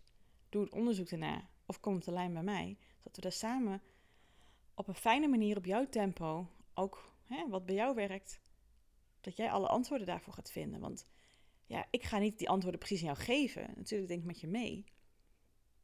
doe 0.49 0.63
het 0.63 0.73
onderzoek 0.73 1.09
erna 1.09 1.49
of 1.65 1.79
kom 1.79 1.95
op 1.95 2.03
de 2.03 2.11
lijn 2.11 2.33
bij 2.33 2.43
mij, 2.43 2.77
zodat 2.97 3.15
we 3.15 3.21
daar 3.21 3.31
samen 3.31 3.81
op 4.73 4.87
een 4.87 4.95
fijne 4.95 5.27
manier 5.27 5.57
op 5.57 5.65
jouw 5.65 5.89
tempo, 5.89 6.47
ook 6.73 7.13
hè, 7.23 7.47
wat 7.47 7.65
bij 7.65 7.75
jou 7.75 7.95
werkt, 7.95 8.39
dat 9.21 9.35
jij 9.35 9.51
alle 9.51 9.67
antwoorden 9.67 10.07
daarvoor 10.07 10.33
gaat 10.33 10.51
vinden. 10.51 10.79
Want 10.79 11.07
ja, 11.65 11.87
ik 11.91 12.03
ga 12.03 12.17
niet 12.17 12.37
die 12.37 12.49
antwoorden 12.49 12.79
precies 12.79 12.99
aan 12.99 13.13
jou 13.13 13.17
geven. 13.19 13.73
Natuurlijk 13.75 14.09
denk 14.09 14.21
ik 14.21 14.27
met 14.27 14.39
je 14.39 14.47
mee. 14.47 14.85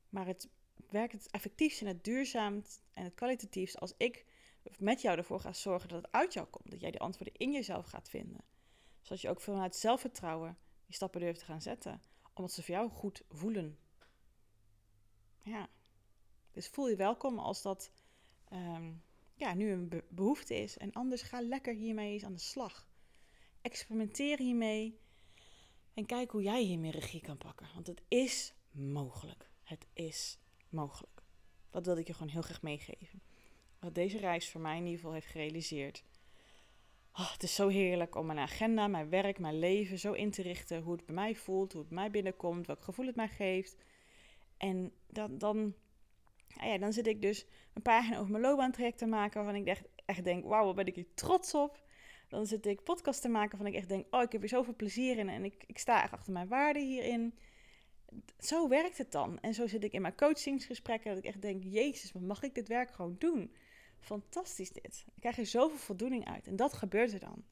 Maar 0.09 0.25
het 0.25 0.49
werkt 0.89 1.13
het 1.13 1.31
effectiefst 1.31 1.81
en 1.81 1.87
het 1.87 2.03
duurzaamst 2.03 2.83
en 2.93 3.03
het 3.03 3.13
kwalitatiefst 3.13 3.79
als 3.79 3.93
ik 3.97 4.25
met 4.77 5.01
jou 5.01 5.17
ervoor 5.17 5.39
ga 5.39 5.53
zorgen 5.53 5.89
dat 5.89 6.01
het 6.01 6.11
uit 6.11 6.33
jou 6.33 6.47
komt. 6.47 6.71
Dat 6.71 6.79
jij 6.79 6.91
die 6.91 6.99
antwoorden 6.99 7.35
in 7.37 7.51
jezelf 7.51 7.85
gaat 7.85 8.09
vinden. 8.09 8.41
Zodat 9.01 9.21
je 9.21 9.29
ook 9.29 9.41
vanuit 9.41 9.75
zelfvertrouwen 9.75 10.57
die 10.85 10.95
stappen 10.95 11.19
durft 11.19 11.39
te 11.39 11.45
gaan 11.45 11.61
zetten. 11.61 12.01
Omdat 12.33 12.53
ze 12.53 12.63
voor 12.63 12.75
jou 12.75 12.89
goed 12.89 13.23
voelen. 13.29 13.77
Ja. 15.41 15.69
Dus 16.51 16.67
voel 16.67 16.89
je 16.89 16.95
welkom 16.95 17.39
als 17.39 17.61
dat 17.61 17.91
ehm, 18.49 18.93
ja, 19.33 19.53
nu 19.53 19.71
een 19.71 20.03
behoefte 20.09 20.55
is. 20.55 20.77
En 20.77 20.93
anders 20.93 21.21
ga 21.21 21.41
lekker 21.41 21.73
hiermee 21.73 22.13
eens 22.13 22.23
aan 22.23 22.33
de 22.33 22.39
slag. 22.39 22.87
Experimenteer 23.61 24.37
hiermee. 24.37 24.99
En 25.93 26.05
kijk 26.05 26.31
hoe 26.31 26.43
jij 26.43 26.61
hiermee 26.61 26.91
regie 26.91 27.21
kan 27.21 27.37
pakken. 27.37 27.67
Want 27.73 27.87
het 27.87 28.01
is 28.07 28.53
mogelijk. 28.71 29.49
Het 29.63 29.87
is 29.93 30.39
mogelijk. 30.69 31.23
Dat 31.69 31.85
wilde 31.85 32.01
ik 32.01 32.07
je 32.07 32.13
gewoon 32.13 32.31
heel 32.31 32.41
graag 32.41 32.61
meegeven. 32.61 33.21
Wat 33.83 33.95
deze 33.95 34.17
reis 34.17 34.49
voor 34.49 34.61
mij 34.61 34.77
in 34.77 34.83
ieder 34.83 34.95
geval 34.95 35.13
heeft 35.13 35.27
gerealiseerd. 35.27 36.03
Oh, 37.13 37.31
het 37.31 37.43
is 37.43 37.55
zo 37.55 37.67
heerlijk 37.67 38.15
om 38.15 38.25
mijn 38.25 38.39
agenda, 38.39 38.87
mijn 38.87 39.09
werk, 39.09 39.39
mijn 39.39 39.59
leven 39.59 39.99
zo 39.99 40.11
in 40.11 40.31
te 40.31 40.41
richten. 40.41 40.81
Hoe 40.81 40.95
het 40.95 41.05
bij 41.05 41.15
mij 41.15 41.35
voelt, 41.35 41.73
hoe 41.73 41.81
het 41.81 41.91
mij 41.91 42.11
binnenkomt, 42.11 42.67
welk 42.67 42.81
gevoel 42.81 43.05
het 43.05 43.15
mij 43.15 43.27
geeft. 43.27 43.77
En 44.57 44.91
dan, 45.07 45.37
dan, 45.37 45.57
nou 46.55 46.69
ja, 46.69 46.77
dan 46.77 46.93
zit 46.93 47.07
ik 47.07 47.21
dus 47.21 47.45
een 47.73 47.81
pagina 47.81 48.17
over 48.17 48.31
mijn 48.31 48.43
loopbaantraject 48.43 48.97
te 48.97 49.05
maken. 49.05 49.43
Waarvan 49.43 49.61
ik 49.61 49.67
echt, 49.67 49.83
echt 50.05 50.23
denk, 50.23 50.45
wauw, 50.45 50.65
wat 50.65 50.75
ben 50.75 50.85
ik 50.85 50.95
hier 50.95 51.13
trots 51.13 51.53
op. 51.53 51.81
Dan 52.27 52.45
zit 52.45 52.65
ik 52.65 52.83
podcast 52.83 53.21
te 53.21 53.29
maken 53.29 53.51
waarvan 53.57 53.73
ik 53.73 53.79
echt 53.79 53.89
denk, 53.89 54.15
oh, 54.15 54.21
ik 54.21 54.31
heb 54.31 54.43
er 54.43 54.49
zoveel 54.49 54.75
plezier 54.75 55.17
in. 55.17 55.29
En 55.29 55.45
ik, 55.45 55.63
ik 55.67 55.77
sta 55.77 56.03
echt 56.03 56.13
achter 56.13 56.33
mijn 56.33 56.47
waarden 56.47 56.83
hierin 56.83 57.33
zo 58.39 58.67
werkt 58.67 58.97
het 58.97 59.11
dan. 59.11 59.39
En 59.39 59.53
zo 59.53 59.67
zit 59.67 59.83
ik 59.83 59.93
in 59.93 60.01
mijn 60.01 60.15
coachingsgesprekken 60.15 61.09
dat 61.09 61.23
ik 61.23 61.29
echt 61.29 61.41
denk, 61.41 61.63
jezus, 61.63 62.11
wat 62.11 62.21
mag 62.21 62.43
ik 62.43 62.55
dit 62.55 62.67
werk 62.67 62.91
gewoon 62.91 63.15
doen? 63.19 63.51
Fantastisch 64.03 64.71
dit. 64.71 65.05
Ik 65.15 65.19
krijg 65.19 65.37
er 65.37 65.45
zoveel 65.45 65.77
voldoening 65.77 66.27
uit. 66.27 66.47
En 66.47 66.55
dat 66.55 66.73
gebeurt 66.73 67.13
er 67.13 67.19
dan. 67.19 67.43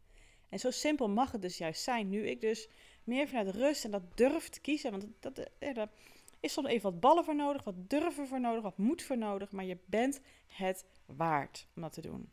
En 0.49 0.59
zo 0.59 0.71
simpel 0.71 1.09
mag 1.09 1.31
het 1.31 1.41
dus 1.41 1.57
juist 1.57 1.81
zijn. 1.81 2.09
Nu 2.09 2.27
ik 2.27 2.41
dus 2.41 2.69
meer 3.03 3.27
vanuit 3.27 3.55
rust 3.55 3.85
en 3.85 3.91
dat 3.91 4.17
durf 4.17 4.49
te 4.49 4.61
kiezen. 4.61 4.91
Want 4.91 5.05
dat, 5.19 5.49
ja, 5.59 5.89
is 6.39 6.53
soms 6.53 6.67
even 6.67 6.91
wat 6.91 6.99
ballen 6.99 7.23
voor 7.23 7.35
nodig, 7.35 7.63
wat 7.63 7.89
durven 7.89 8.27
voor 8.27 8.39
nodig, 8.39 8.61
wat 8.61 8.77
moed 8.77 9.01
voor 9.01 9.17
nodig. 9.17 9.51
Maar 9.51 9.65
je 9.65 9.77
bent 9.85 10.21
het 10.47 10.85
waard 11.05 11.67
om 11.75 11.81
dat 11.81 11.93
te 11.93 12.01
doen. 12.01 12.31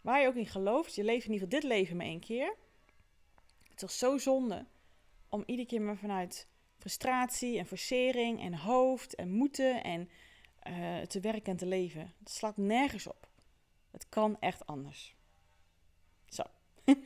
Waar 0.00 0.20
je 0.20 0.26
ook 0.26 0.34
in 0.34 0.46
gelooft, 0.46 0.94
je 0.94 1.04
leeft 1.04 1.26
in 1.26 1.32
ieder 1.32 1.48
geval 1.48 1.60
dit 1.60 1.70
leven 1.70 1.96
maar 1.96 2.06
één 2.06 2.20
keer. 2.20 2.56
Het 3.62 3.74
is 3.74 3.80
toch 3.80 3.90
zo 3.90 4.18
zonde 4.18 4.66
om 5.28 5.42
iedere 5.46 5.68
keer 5.68 5.82
maar 5.82 5.96
vanuit 5.96 6.46
frustratie 6.78 7.58
en 7.58 7.66
forcering 7.66 8.40
en 8.40 8.54
hoofd 8.54 9.14
en 9.14 9.30
moeten 9.30 9.84
en 9.84 10.10
uh, 10.70 11.00
te 11.00 11.20
werken 11.20 11.52
en 11.52 11.56
te 11.56 11.66
leven. 11.66 12.14
Het 12.18 12.30
slaat 12.30 12.56
nergens 12.56 13.06
op. 13.06 13.28
Het 13.90 14.08
kan 14.08 14.36
echt 14.40 14.66
anders. 14.66 15.16
Zo. 16.28 16.42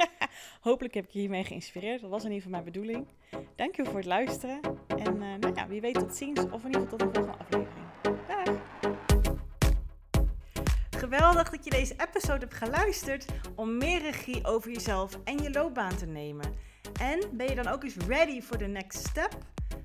Hopelijk 0.61 0.95
heb 0.95 1.05
ik 1.05 1.11
je 1.11 1.19
hiermee 1.19 1.45
geïnspireerd. 1.45 2.01
Dat 2.01 2.11
was 2.11 2.25
in 2.25 2.31
ieder 2.31 2.43
geval 2.43 2.61
mijn 2.61 2.73
bedoeling. 2.73 3.07
Dank 3.57 3.77
je 3.77 3.85
voor 3.85 3.97
het 3.97 4.05
luisteren. 4.05 4.61
En 4.87 5.17
uh, 5.17 5.35
nou 5.35 5.55
ja, 5.55 5.67
wie 5.67 5.81
weet 5.81 5.95
tot 5.95 6.17
ziens 6.17 6.41
of 6.51 6.65
in 6.65 6.67
ieder 6.67 6.81
geval 6.83 6.99
tot 6.99 7.15
de 7.15 7.21
volgende 7.21 7.45
aflevering. 7.45 7.87
Dag! 8.27 8.61
Geweldig 10.91 11.51
dat 11.51 11.65
je 11.65 11.71
deze 11.71 11.95
episode 11.97 12.39
hebt 12.39 12.55
geluisterd 12.55 13.27
om 13.55 13.77
meer 13.77 14.01
regie 14.01 14.45
over 14.45 14.71
jezelf 14.71 15.19
en 15.25 15.39
je 15.39 15.51
loopbaan 15.51 15.97
te 15.97 16.07
nemen. 16.07 16.55
En 17.01 17.21
ben 17.33 17.49
je 17.49 17.55
dan 17.55 17.67
ook 17.67 17.85
eens 17.85 17.97
ready 17.97 18.41
for 18.41 18.57
the 18.57 18.65
next 18.65 19.07
step? 19.07 19.37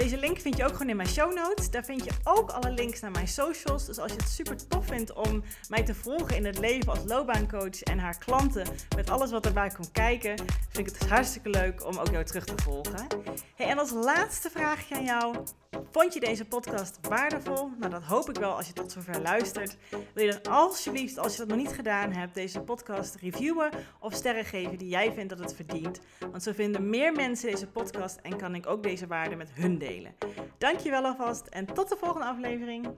Deze 0.00 0.18
link 0.18 0.38
vind 0.38 0.56
je 0.56 0.64
ook 0.64 0.72
gewoon 0.72 0.88
in 0.88 0.96
mijn 0.96 1.08
show 1.08 1.34
notes. 1.34 1.70
Daar 1.70 1.84
vind 1.84 2.04
je 2.04 2.10
ook 2.24 2.50
alle 2.50 2.70
links 2.70 3.00
naar 3.00 3.10
mijn 3.10 3.28
socials. 3.28 3.86
Dus 3.86 3.98
als 3.98 4.12
je 4.12 4.18
het 4.18 4.28
super 4.28 4.68
tof 4.68 4.86
vindt 4.86 5.12
om 5.12 5.42
mij 5.68 5.82
te 5.82 5.94
volgen 5.94 6.36
in 6.36 6.44
het 6.44 6.58
leven 6.58 6.88
als 6.88 7.04
loopbaancoach 7.06 7.82
en 7.82 7.98
haar 7.98 8.18
klanten 8.18 8.66
met 8.96 9.10
alles 9.10 9.30
wat 9.30 9.46
erbij 9.46 9.68
komt 9.68 9.92
kijken, 9.92 10.36
vind 10.68 10.88
ik 10.88 10.98
het 10.98 11.08
hartstikke 11.08 11.50
leuk 11.50 11.86
om 11.86 11.98
ook 11.98 12.10
jou 12.10 12.24
terug 12.24 12.44
te 12.44 12.62
volgen. 12.62 13.06
Hey, 13.56 13.66
en 13.66 13.78
als 13.78 13.90
laatste 13.90 14.50
vraagje 14.50 14.94
aan 14.94 15.04
jou. 15.04 15.36
Vond 15.90 16.14
je 16.14 16.20
deze 16.20 16.44
podcast 16.44 16.98
waardevol? 17.08 17.70
Nou, 17.78 17.90
dat 17.90 18.02
hoop 18.02 18.28
ik 18.28 18.36
wel 18.36 18.56
als 18.56 18.66
je 18.66 18.72
tot 18.72 18.92
zover 18.92 19.20
luistert. 19.20 19.76
Wil 20.14 20.24
je 20.24 20.40
dan 20.42 20.52
alsjeblieft, 20.52 21.18
als 21.18 21.32
je 21.32 21.38
dat 21.38 21.48
nog 21.48 21.56
niet 21.56 21.74
gedaan 21.74 22.12
hebt, 22.12 22.34
deze 22.34 22.60
podcast 22.60 23.14
reviewen 23.14 23.70
of 24.00 24.14
sterren 24.14 24.44
geven 24.44 24.78
die 24.78 24.88
jij 24.88 25.12
vindt 25.12 25.28
dat 25.28 25.38
het 25.38 25.54
verdient? 25.54 26.00
Want 26.30 26.42
zo 26.42 26.52
vinden 26.52 26.90
meer 26.90 27.12
mensen 27.12 27.50
deze 27.50 27.66
podcast 27.66 28.18
en 28.22 28.36
kan 28.36 28.54
ik 28.54 28.66
ook 28.66 28.82
deze 28.82 29.06
waarde 29.06 29.36
met 29.36 29.50
hun 29.54 29.78
delen. 29.92 30.14
Dankjewel 30.58 31.04
alvast 31.04 31.46
en 31.46 31.66
tot 31.66 31.88
de 31.88 31.96
volgende 31.96 32.26
aflevering. 32.26 32.88